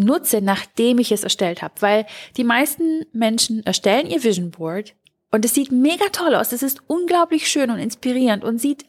nutze, 0.00 0.40
nachdem 0.40 0.98
ich 0.98 1.12
es 1.12 1.24
erstellt 1.24 1.62
habe. 1.62 1.74
Weil 1.80 2.06
die 2.36 2.44
meisten 2.44 3.04
Menschen 3.12 3.64
erstellen 3.64 4.06
ihr 4.06 4.22
Vision 4.22 4.50
Board 4.50 4.94
und 5.30 5.44
es 5.44 5.54
sieht 5.54 5.70
mega 5.70 6.06
toll 6.10 6.34
aus. 6.34 6.52
Es 6.52 6.62
ist 6.62 6.82
unglaublich 6.86 7.48
schön 7.48 7.70
und 7.70 7.78
inspirierend 7.78 8.44
und 8.44 8.58
sieht 8.58 8.84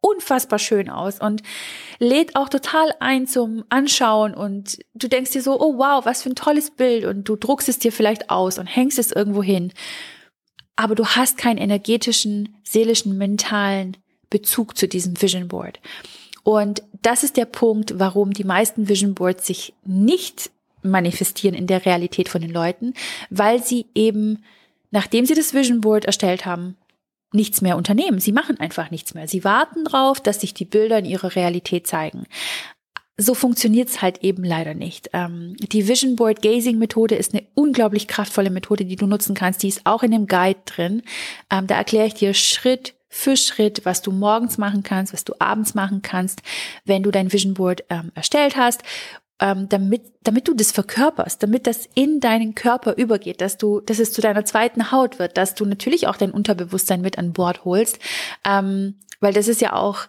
unfassbar 0.00 0.58
schön 0.58 0.90
aus 0.90 1.20
und 1.20 1.42
lädt 1.98 2.36
auch 2.36 2.48
total 2.48 2.92
ein 2.98 3.26
zum 3.26 3.64
Anschauen 3.68 4.34
und 4.34 4.78
du 4.94 5.08
denkst 5.08 5.30
dir 5.30 5.42
so, 5.42 5.60
oh 5.60 5.78
wow, 5.78 6.04
was 6.04 6.22
für 6.22 6.30
ein 6.30 6.34
tolles 6.34 6.72
Bild 6.72 7.04
und 7.04 7.28
du 7.28 7.36
druckst 7.36 7.68
es 7.68 7.78
dir 7.78 7.92
vielleicht 7.92 8.28
aus 8.28 8.58
und 8.58 8.66
hängst 8.66 8.98
es 8.98 9.12
irgendwo 9.12 9.42
hin. 9.42 9.72
Aber 10.74 10.94
du 10.94 11.06
hast 11.06 11.38
keinen 11.38 11.58
energetischen, 11.58 12.56
seelischen, 12.64 13.16
mentalen 13.16 13.96
Bezug 14.28 14.76
zu 14.76 14.88
diesem 14.88 15.20
Vision 15.20 15.46
Board. 15.46 15.78
Und 16.42 16.82
das 17.02 17.22
ist 17.22 17.36
der 17.36 17.44
Punkt, 17.44 17.98
warum 17.98 18.32
die 18.32 18.44
meisten 18.44 18.88
Vision 18.88 19.14
Boards 19.14 19.46
sich 19.46 19.74
nicht 19.84 20.50
manifestieren 20.82 21.54
in 21.54 21.66
der 21.66 21.86
Realität 21.86 22.28
von 22.28 22.40
den 22.40 22.50
Leuten, 22.50 22.94
weil 23.30 23.62
sie 23.62 23.86
eben, 23.94 24.42
nachdem 24.90 25.26
sie 25.26 25.34
das 25.34 25.54
Vision 25.54 25.80
Board 25.80 26.04
erstellt 26.04 26.44
haben, 26.44 26.76
nichts 27.32 27.62
mehr 27.62 27.76
unternehmen. 27.76 28.20
Sie 28.20 28.32
machen 28.32 28.60
einfach 28.60 28.90
nichts 28.90 29.14
mehr. 29.14 29.26
Sie 29.26 29.44
warten 29.44 29.84
drauf, 29.84 30.20
dass 30.20 30.40
sich 30.40 30.54
die 30.54 30.64
Bilder 30.64 30.98
in 30.98 31.04
ihrer 31.04 31.34
Realität 31.34 31.86
zeigen. 31.86 32.24
So 33.16 33.34
funktioniert's 33.34 34.02
halt 34.02 34.22
eben 34.22 34.42
leider 34.42 34.74
nicht. 34.74 35.10
Ähm, 35.12 35.56
die 35.58 35.86
Vision 35.86 36.16
Board 36.16 36.42
Gazing 36.42 36.78
Methode 36.78 37.14
ist 37.14 37.32
eine 37.32 37.46
unglaublich 37.54 38.08
kraftvolle 38.08 38.50
Methode, 38.50 38.84
die 38.84 38.96
du 38.96 39.06
nutzen 39.06 39.34
kannst. 39.34 39.62
Die 39.62 39.68
ist 39.68 39.82
auch 39.84 40.02
in 40.02 40.10
dem 40.10 40.26
Guide 40.26 40.60
drin. 40.64 41.02
Ähm, 41.50 41.66
da 41.66 41.76
erkläre 41.76 42.06
ich 42.06 42.14
dir 42.14 42.34
Schritt 42.34 42.94
für 43.14 43.36
Schritt, 43.36 43.84
was 43.84 44.00
du 44.00 44.10
morgens 44.10 44.56
machen 44.56 44.82
kannst, 44.82 45.12
was 45.12 45.22
du 45.22 45.34
abends 45.38 45.74
machen 45.74 46.00
kannst, 46.00 46.40
wenn 46.86 47.02
du 47.02 47.10
dein 47.10 47.30
Vision 47.30 47.52
Board 47.52 47.84
ähm, 47.90 48.10
erstellt 48.14 48.56
hast, 48.56 48.82
ähm, 49.38 49.68
damit, 49.68 50.02
damit 50.22 50.48
du 50.48 50.54
das 50.54 50.72
verkörperst, 50.72 51.42
damit 51.42 51.66
das 51.66 51.86
in 51.94 52.20
deinen 52.20 52.54
Körper 52.54 52.96
übergeht, 52.96 53.42
dass 53.42 53.58
du, 53.58 53.80
dass 53.80 53.98
es 53.98 54.12
zu 54.12 54.22
deiner 54.22 54.46
zweiten 54.46 54.90
Haut 54.92 55.18
wird, 55.18 55.36
dass 55.36 55.54
du 55.54 55.66
natürlich 55.66 56.06
auch 56.06 56.16
dein 56.16 56.30
Unterbewusstsein 56.30 57.02
mit 57.02 57.18
an 57.18 57.34
Bord 57.34 57.66
holst, 57.66 57.98
ähm, 58.46 58.98
weil 59.20 59.34
das 59.34 59.46
ist 59.46 59.60
ja 59.60 59.74
auch, 59.74 60.06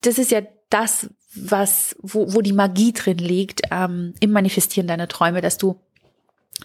das 0.00 0.16
ist 0.16 0.30
ja 0.30 0.40
das, 0.70 1.10
was, 1.34 1.96
wo, 2.00 2.32
wo 2.32 2.40
die 2.40 2.54
Magie 2.54 2.94
drin 2.94 3.18
liegt, 3.18 3.60
ähm, 3.70 4.14
im 4.20 4.30
Manifestieren 4.30 4.88
deiner 4.88 5.08
Träume, 5.08 5.42
dass 5.42 5.58
du 5.58 5.78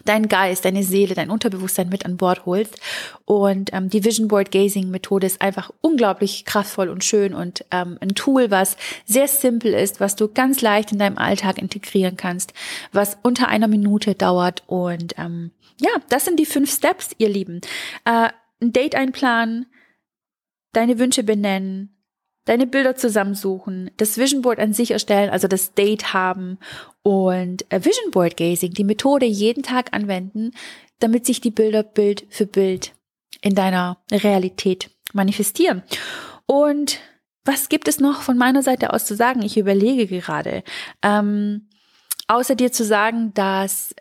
deinen 0.04 0.28
Geist, 0.28 0.64
deine 0.64 0.82
Seele, 0.82 1.14
dein 1.14 1.30
Unterbewusstsein 1.30 1.88
mit 1.88 2.04
an 2.04 2.16
Bord 2.16 2.46
holst. 2.46 2.78
Und 3.24 3.72
ähm, 3.72 3.88
die 3.88 4.04
Vision 4.04 4.28
Board 4.28 4.50
Gazing 4.50 4.90
Methode 4.90 5.26
ist 5.26 5.40
einfach 5.40 5.70
unglaublich 5.80 6.44
kraftvoll 6.44 6.88
und 6.88 7.04
schön 7.04 7.34
und 7.34 7.64
ähm, 7.70 7.98
ein 8.00 8.14
Tool, 8.14 8.50
was 8.50 8.76
sehr 9.04 9.28
simpel 9.28 9.72
ist, 9.72 10.00
was 10.00 10.16
du 10.16 10.28
ganz 10.28 10.60
leicht 10.60 10.92
in 10.92 10.98
deinem 10.98 11.18
Alltag 11.18 11.58
integrieren 11.58 12.16
kannst, 12.16 12.52
was 12.92 13.16
unter 13.22 13.48
einer 13.48 13.68
Minute 13.68 14.14
dauert. 14.14 14.62
Und 14.66 15.14
ähm, 15.16 15.52
ja, 15.80 15.90
das 16.08 16.24
sind 16.24 16.38
die 16.38 16.46
fünf 16.46 16.72
Steps, 16.72 17.10
ihr 17.18 17.28
Lieben. 17.28 17.60
Äh, 18.04 18.28
ein 18.60 18.72
Date 18.72 18.94
einplanen, 18.94 19.66
deine 20.72 20.98
Wünsche 20.98 21.22
benennen, 21.22 21.93
deine 22.44 22.66
Bilder 22.66 22.96
zusammensuchen, 22.96 23.90
das 23.96 24.18
Vision 24.18 24.42
Board 24.42 24.58
an 24.58 24.72
sich 24.72 24.90
erstellen, 24.90 25.30
also 25.30 25.48
das 25.48 25.74
Date 25.74 26.12
haben 26.12 26.58
und 27.02 27.70
äh, 27.70 27.84
Vision 27.84 28.10
Board 28.10 28.36
Gazing, 28.36 28.72
die 28.72 28.84
Methode 28.84 29.26
jeden 29.26 29.62
Tag 29.62 29.92
anwenden, 29.92 30.52
damit 30.98 31.26
sich 31.26 31.40
die 31.40 31.50
Bilder 31.50 31.82
Bild 31.82 32.26
für 32.28 32.46
Bild 32.46 32.92
in 33.40 33.54
deiner 33.54 33.98
Realität 34.10 34.90
manifestieren. 35.12 35.82
Und 36.46 36.98
was 37.44 37.68
gibt 37.68 37.88
es 37.88 38.00
noch 38.00 38.22
von 38.22 38.38
meiner 38.38 38.62
Seite 38.62 38.92
aus 38.92 39.04
zu 39.04 39.14
sagen? 39.14 39.42
Ich 39.42 39.56
überlege 39.56 40.06
gerade. 40.06 40.62
Ähm, 41.02 41.68
außer 42.26 42.54
dir 42.54 42.72
zu 42.72 42.84
sagen, 42.84 43.32
dass 43.34 43.94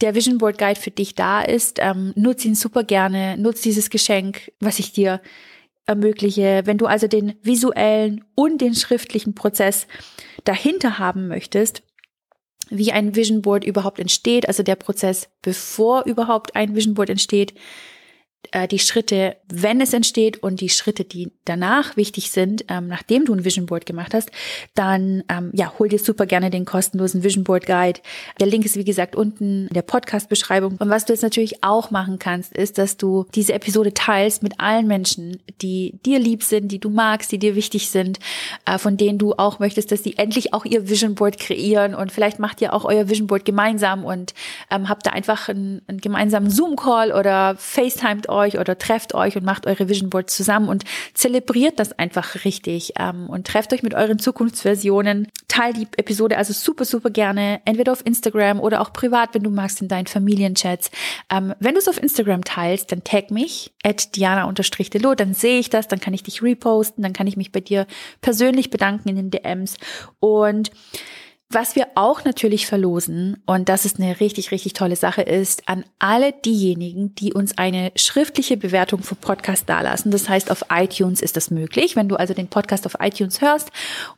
der 0.00 0.14
Vision 0.14 0.38
Board 0.38 0.58
Guide 0.58 0.80
für 0.80 0.90
dich 0.90 1.14
da 1.14 1.42
ist, 1.42 1.78
ähm, 1.80 2.12
nutze 2.16 2.48
ihn 2.48 2.54
super 2.54 2.82
gerne, 2.82 3.36
nutze 3.38 3.64
dieses 3.64 3.90
Geschenk, 3.90 4.52
was 4.58 4.78
ich 4.78 4.92
dir 4.92 5.20
ermögliche. 5.86 6.62
Wenn 6.64 6.78
du 6.78 6.86
also 6.86 7.06
den 7.06 7.34
visuellen 7.42 8.24
und 8.34 8.60
den 8.60 8.74
schriftlichen 8.74 9.34
Prozess 9.34 9.86
dahinter 10.44 10.98
haben 10.98 11.28
möchtest, 11.28 11.82
wie 12.70 12.92
ein 12.92 13.14
Vision 13.14 13.42
Board 13.42 13.64
überhaupt 13.64 13.98
entsteht, 13.98 14.48
also 14.48 14.62
der 14.62 14.76
Prozess, 14.76 15.28
bevor 15.42 16.04
überhaupt 16.04 16.56
ein 16.56 16.74
Vision 16.74 16.94
Board 16.94 17.10
entsteht, 17.10 17.54
die 18.68 18.78
Schritte, 18.78 19.36
wenn 19.48 19.80
es 19.80 19.92
entsteht 19.92 20.42
und 20.42 20.60
die 20.60 20.68
Schritte, 20.68 21.04
die 21.04 21.32
danach 21.44 21.96
wichtig 21.96 22.30
sind, 22.30 22.64
ähm, 22.68 22.86
nachdem 22.86 23.24
du 23.24 23.32
ein 23.34 23.44
Vision 23.44 23.66
Board 23.66 23.86
gemacht 23.86 24.14
hast, 24.14 24.30
dann 24.74 25.24
ähm, 25.28 25.50
ja, 25.54 25.72
hol 25.78 25.88
dir 25.88 25.98
super 25.98 26.26
gerne 26.26 26.50
den 26.50 26.64
kostenlosen 26.64 27.22
Vision 27.22 27.44
Board 27.44 27.66
Guide. 27.66 28.00
Der 28.40 28.46
Link 28.46 28.64
ist 28.64 28.76
wie 28.76 28.84
gesagt 28.84 29.16
unten 29.16 29.68
in 29.68 29.74
der 29.74 29.82
Podcast 29.82 30.28
Beschreibung. 30.28 30.76
Und 30.78 30.90
was 30.90 31.04
du 31.04 31.12
jetzt 31.12 31.22
natürlich 31.22 31.64
auch 31.64 31.90
machen 31.90 32.18
kannst, 32.18 32.52
ist, 32.52 32.78
dass 32.78 32.96
du 32.96 33.26
diese 33.34 33.54
Episode 33.54 33.94
teilst 33.94 34.42
mit 34.42 34.60
allen 34.60 34.86
Menschen, 34.86 35.38
die 35.62 35.98
dir 36.04 36.18
lieb 36.18 36.42
sind, 36.42 36.68
die 36.68 36.78
du 36.78 36.90
magst, 36.90 37.32
die 37.32 37.38
dir 37.38 37.54
wichtig 37.54 37.90
sind, 37.90 38.18
äh, 38.66 38.78
von 38.78 38.96
denen 38.96 39.18
du 39.18 39.32
auch 39.32 39.60
möchtest, 39.60 39.92
dass 39.92 40.02
sie 40.02 40.18
endlich 40.18 40.52
auch 40.52 40.64
ihr 40.64 40.88
Vision 40.88 41.14
Board 41.14 41.38
kreieren 41.38 41.94
und 41.94 42.12
vielleicht 42.12 42.38
macht 42.38 42.60
ihr 42.60 42.74
auch 42.74 42.84
euer 42.84 43.08
Vision 43.08 43.28
Board 43.28 43.44
gemeinsam 43.44 44.04
und 44.04 44.34
ähm, 44.70 44.88
habt 44.88 45.06
da 45.06 45.10
einfach 45.10 45.48
einen, 45.48 45.82
einen 45.86 46.00
gemeinsamen 46.00 46.50
Zoom 46.50 46.76
Call 46.76 47.12
oder 47.12 47.56
FaceTimed 47.56 48.28
euch 48.32 48.58
oder 48.58 48.78
trefft 48.78 49.14
euch 49.14 49.36
und 49.36 49.44
macht 49.44 49.66
eure 49.66 49.88
Vision 49.88 50.10
Boards 50.10 50.36
zusammen 50.36 50.68
und 50.68 50.84
zelebriert 51.14 51.78
das 51.78 51.98
einfach 51.98 52.44
richtig 52.44 52.94
ähm, 52.98 53.28
und 53.28 53.46
trefft 53.46 53.72
euch 53.72 53.82
mit 53.82 53.94
euren 53.94 54.18
Zukunftsversionen. 54.18 55.28
Teil 55.48 55.72
die 55.74 55.86
Episode 55.96 56.38
also 56.38 56.52
super, 56.52 56.84
super 56.84 57.10
gerne, 57.10 57.60
entweder 57.64 57.92
auf 57.92 58.04
Instagram 58.04 58.60
oder 58.60 58.80
auch 58.80 58.92
privat, 58.92 59.34
wenn 59.34 59.42
du 59.42 59.50
magst, 59.50 59.80
in 59.82 59.88
deinen 59.88 60.06
Familienchats. 60.06 60.90
Ähm, 61.30 61.54
wenn 61.60 61.74
du 61.74 61.80
es 61.80 61.88
auf 61.88 62.02
Instagram 62.02 62.44
teilst, 62.44 62.90
dann 62.90 63.04
tag 63.04 63.30
mich, 63.30 63.72
at 63.84 64.16
diana-delo, 64.16 65.14
dann 65.14 65.34
sehe 65.34 65.58
ich 65.58 65.70
das, 65.70 65.88
dann 65.88 66.00
kann 66.00 66.14
ich 66.14 66.22
dich 66.22 66.42
reposten, 66.42 67.02
dann 67.02 67.12
kann 67.12 67.26
ich 67.26 67.36
mich 67.36 67.52
bei 67.52 67.60
dir 67.60 67.86
persönlich 68.20 68.70
bedanken 68.70 69.08
in 69.10 69.16
den 69.16 69.30
DMs 69.30 69.76
und 70.20 70.70
was 71.54 71.76
wir 71.76 71.88
auch 71.94 72.24
natürlich 72.24 72.66
verlosen, 72.66 73.42
und 73.46 73.68
das 73.68 73.84
ist 73.84 73.98
eine 73.98 74.20
richtig, 74.20 74.50
richtig 74.50 74.72
tolle 74.72 74.96
Sache, 74.96 75.22
ist 75.22 75.68
an 75.68 75.84
alle 75.98 76.32
diejenigen, 76.32 77.14
die 77.14 77.32
uns 77.32 77.58
eine 77.58 77.92
schriftliche 77.96 78.56
Bewertung 78.56 79.02
für 79.02 79.14
Podcast 79.14 79.68
dalassen. 79.68 80.10
Das 80.10 80.28
heißt, 80.28 80.50
auf 80.50 80.64
iTunes 80.70 81.20
ist 81.20 81.36
das 81.36 81.50
möglich. 81.50 81.96
Wenn 81.96 82.08
du 82.08 82.16
also 82.16 82.34
den 82.34 82.48
Podcast 82.48 82.86
auf 82.86 82.96
iTunes 83.00 83.40
hörst 83.40 83.70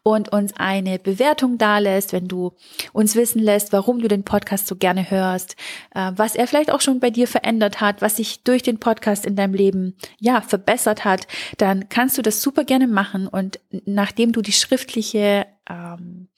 und 0.03 0.33
uns 0.33 0.53
eine 0.57 0.99
Bewertung 0.99 1.59
dalässt, 1.59 2.13
wenn 2.13 2.29
du 2.29 2.53
uns 2.93 3.17
wissen 3.17 3.41
lässt, 3.41 3.73
warum 3.73 4.01
du 4.01 4.09
den 4.09 4.25
Podcast 4.25 4.67
so 4.67 4.77
gerne 4.77 5.11
hörst, 5.11 5.57
äh, 5.95 6.13
was 6.17 6.35
er 6.35 6.47
vielleicht 6.47 6.71
auch 6.71 6.81
schon 6.81 7.01
bei 7.01 7.11
dir 7.11 7.29
verändert 7.29 7.81
hat, 7.81 8.03
was 8.03 8.17
sich 8.17 8.43
durch 8.45 8.63
den 8.63 8.79
Podcast 8.79 9.27
in 9.27 9.37
deinem 9.37 9.55
Leben, 9.55 9.97
ja, 10.19 10.41
verbessert 10.41 11.05
hat, 11.05 11.27
dann 11.59 11.89
kannst 11.89 12.19
du 12.19 12.23
das 12.23 12.43
super 12.43 12.65
gerne 12.65 12.87
machen. 12.87 13.27
Und 13.27 13.61
nachdem 13.85 14.33
du 14.33 14.43
die 14.43 14.53
schriftliche, 14.53 15.47
ähm, 15.69 16.29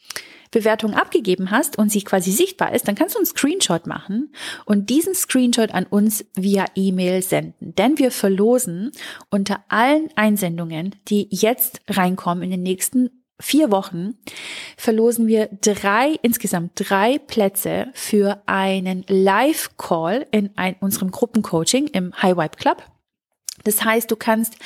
Bewertung 0.56 0.94
abgegeben 0.94 1.50
hast 1.50 1.76
und 1.76 1.92
sie 1.92 2.02
quasi 2.02 2.30
sichtbar 2.30 2.74
ist, 2.74 2.88
dann 2.88 2.94
kannst 2.94 3.14
du 3.14 3.18
einen 3.18 3.26
Screenshot 3.26 3.86
machen 3.86 4.32
und 4.64 4.88
diesen 4.88 5.14
Screenshot 5.14 5.72
an 5.72 5.84
uns 5.84 6.24
via 6.34 6.64
E-Mail 6.74 7.20
senden. 7.20 7.74
Denn 7.74 7.98
wir 7.98 8.10
verlosen 8.10 8.90
unter 9.28 9.62
allen 9.68 10.08
Einsendungen, 10.16 10.94
die 11.08 11.28
jetzt 11.30 11.82
reinkommen 11.88 12.42
in 12.42 12.50
den 12.50 12.62
nächsten 12.62 13.10
vier 13.38 13.70
Wochen 13.70 14.14
verlosen 14.78 15.26
wir 15.26 15.50
drei, 15.60 16.16
insgesamt 16.22 16.72
drei 16.74 17.18
Plätze 17.18 17.88
für 17.92 18.42
einen 18.46 19.04
Live-Call 19.08 20.26
in 20.30 20.56
ein, 20.56 20.76
unserem 20.80 21.10
Gruppencoaching 21.10 21.88
im 21.88 22.14
High 22.22 22.38
Vibe 22.38 22.56
Club. 22.56 22.82
Das 23.66 23.84
heißt, 23.84 24.10
du 24.10 24.16
kannst 24.16 24.56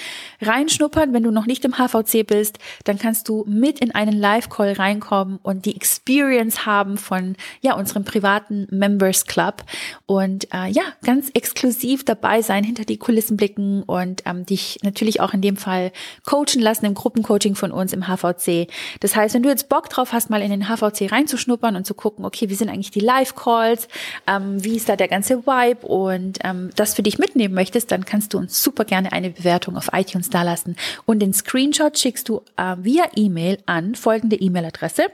reinschnuppern, 0.43 1.13
wenn 1.13 1.23
du 1.23 1.31
noch 1.31 1.47
nicht 1.47 1.65
im 1.65 1.77
HVC 1.79 2.27
bist, 2.27 2.59
dann 2.85 2.99
kannst 2.99 3.29
du 3.29 3.45
mit 3.47 3.81
in 3.81 3.95
einen 3.95 4.19
Live-Call 4.19 4.73
reinkommen 4.73 5.39
und 5.43 5.65
die 5.67 5.75
Experience 5.77 6.67
haben 6.67 6.99
von 6.99 7.37
ja 7.63 7.75
unserem 7.75 8.05
privaten 8.05 8.67
Members 8.71 9.27
Club 9.27 9.65
und 10.07 10.53
äh, 10.53 10.71
ja 10.71 10.83
ganz 11.05 11.31
exklusiv 11.31 12.05
dabei 12.05 12.43
sein, 12.43 12.65
hinter 12.65 12.85
die 12.85 12.99
Kulissen 12.99 13.37
blicken 13.37 13.83
und 13.83 14.23
ähm, 14.27 14.45
dich 14.45 14.79
natürlich 14.83 15.21
auch 15.21 15.33
in 15.33 15.41
dem 15.41 15.57
Fall 15.57 15.93
coachen 16.25 16.61
lassen 16.61 16.85
im 16.85 16.95
Gruppencoaching 16.95 17.55
von 17.55 17.73
uns 17.73 17.93
im 17.93 18.07
HVC. 18.07 18.69
Das 19.01 19.17
heißt, 19.17 19.35
wenn 19.35 19.43
du 19.43 19.49
jetzt 19.49 19.69
Bock 19.69 19.89
drauf 19.89 20.13
hast, 20.13 20.31
mal 20.31 20.43
in 20.43 20.51
den 20.51 20.69
HVC 20.69 21.11
reinzuschnuppern 21.11 21.77
und 21.77 21.87
zu 21.87 21.95
gucken, 21.95 22.25
okay, 22.25 22.51
wie 22.51 22.55
sind 22.55 22.69
eigentlich 22.69 22.91
die 22.91 23.01
Live-Calls, 23.01 23.89
ähm, 24.27 24.63
wie 24.63 24.77
ist 24.77 24.89
da 24.89 24.97
der 24.97 25.09
ganze 25.09 25.47
Vibe 25.47 25.87
und 25.87 26.39
ähm, 26.45 26.71
das 26.77 26.95
für 26.95 27.03
dich 27.03 27.19
mitnehmen 27.19 27.55
möchtest, 27.55 27.91
dann 27.91 28.05
kannst 28.05 28.35
du 28.35 28.39
uns 28.39 28.63
super 28.63 28.81
super 28.81 28.90
gerne 28.91 29.13
eine 29.13 29.31
Bewertung 29.31 29.79
auf 29.79 29.89
iTunes 29.95 30.29
dalassen. 30.29 30.77
Und 31.07 31.21
den 31.21 31.33
Screenshot 31.33 31.99
schickst 31.99 32.29
du 32.29 32.43
äh, 32.59 32.77
via 32.79 33.05
E-Mail 33.17 33.57
an 33.65 33.95
folgende 33.95 34.37
E-Mail-Adresse. 34.37 35.05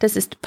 Das 0.00 0.16
ist 0.16 0.42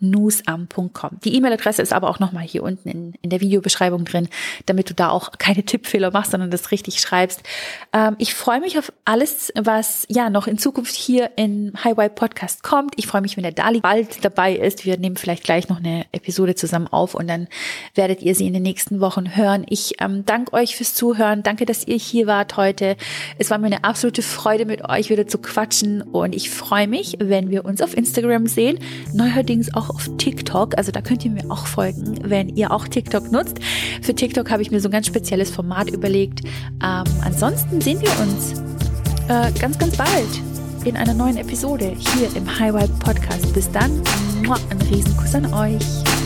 podcast.newsam.com. 0.00 1.20
Die 1.24 1.34
E-Mail-Adresse 1.36 1.82
ist 1.82 1.92
aber 1.92 2.08
auch 2.08 2.18
nochmal 2.18 2.44
hier 2.44 2.62
unten 2.62 2.88
in, 2.88 3.14
in 3.22 3.30
der 3.30 3.40
Videobeschreibung 3.40 4.04
drin, 4.04 4.28
damit 4.66 4.90
du 4.90 4.94
da 4.94 5.10
auch 5.10 5.32
keine 5.38 5.62
Tippfehler 5.62 6.10
machst, 6.10 6.32
sondern 6.32 6.50
das 6.50 6.70
richtig 6.70 7.00
schreibst. 7.00 7.42
Ähm, 7.92 8.16
ich 8.18 8.34
freue 8.34 8.60
mich 8.60 8.78
auf 8.78 8.92
alles, 9.04 9.52
was 9.54 10.06
ja 10.08 10.30
noch 10.30 10.46
in 10.46 10.58
Zukunft 10.58 10.94
hier 10.94 11.30
in 11.36 11.72
Highway 11.84 12.08
Podcast 12.08 12.62
kommt. 12.62 12.94
Ich 12.96 13.06
freue 13.06 13.20
mich, 13.20 13.36
wenn 13.36 13.42
der 13.42 13.52
Dali 13.52 13.80
bald 13.80 14.24
dabei 14.24 14.54
ist. 14.54 14.84
Wir 14.84 14.98
nehmen 14.98 15.16
vielleicht 15.16 15.44
gleich 15.44 15.68
noch 15.68 15.78
eine 15.78 16.06
Episode 16.12 16.54
zusammen 16.54 16.86
auf 16.88 17.14
und 17.14 17.28
dann 17.28 17.48
werdet 17.94 18.22
ihr 18.22 18.34
sie 18.34 18.46
in 18.46 18.52
den 18.52 18.62
nächsten 18.62 19.00
Wochen 19.00 19.36
hören. 19.36 19.64
Ich 19.68 19.94
ähm, 20.00 20.24
danke 20.26 20.52
euch 20.52 20.76
fürs 20.76 20.94
Zuhören. 20.94 21.42
Danke, 21.42 21.66
dass 21.66 21.86
ihr 21.86 21.96
hier 21.96 22.26
wart 22.26 22.56
heute. 22.56 22.96
Es 23.38 23.50
war 23.50 23.58
mir 23.58 23.66
eine 23.66 23.84
absolute 23.84 24.22
Freude, 24.22 24.66
mit 24.66 24.88
euch 24.88 25.10
wieder 25.10 25.26
zu 25.26 25.38
quatschen 25.38 26.02
und 26.02 26.34
ich 26.34 26.50
freue 26.50 26.86
mich, 26.86 27.16
wenn 27.18 27.50
wir 27.50 27.64
uns 27.64 27.80
auf 27.80 27.96
Instagram 27.96 28.46
sehen. 28.46 28.78
Neuerdings 29.12 29.74
auch 29.74 29.89
auf 29.90 30.08
TikTok. 30.16 30.76
Also 30.78 30.92
da 30.92 31.00
könnt 31.00 31.24
ihr 31.24 31.30
mir 31.30 31.50
auch 31.50 31.66
folgen, 31.66 32.18
wenn 32.22 32.48
ihr 32.48 32.70
auch 32.70 32.88
TikTok 32.88 33.30
nutzt. 33.30 33.58
Für 34.02 34.14
TikTok 34.14 34.50
habe 34.50 34.62
ich 34.62 34.70
mir 34.70 34.80
so 34.80 34.88
ein 34.88 34.92
ganz 34.92 35.06
spezielles 35.06 35.50
Format 35.50 35.90
überlegt. 35.90 36.44
Ähm, 36.82 37.04
ansonsten 37.22 37.80
sehen 37.80 38.00
wir 38.00 38.10
uns 38.20 38.60
äh, 39.28 39.52
ganz, 39.60 39.78
ganz 39.78 39.96
bald 39.96 40.40
in 40.84 40.96
einer 40.96 41.14
neuen 41.14 41.36
Episode 41.36 41.92
hier 41.96 42.34
im 42.34 42.58
Highway 42.58 42.88
Podcast. 42.98 43.52
Bis 43.52 43.70
dann, 43.70 43.90
ein 44.70 44.80
Riesenkuss 44.90 45.34
an 45.34 45.52
euch. 45.52 46.19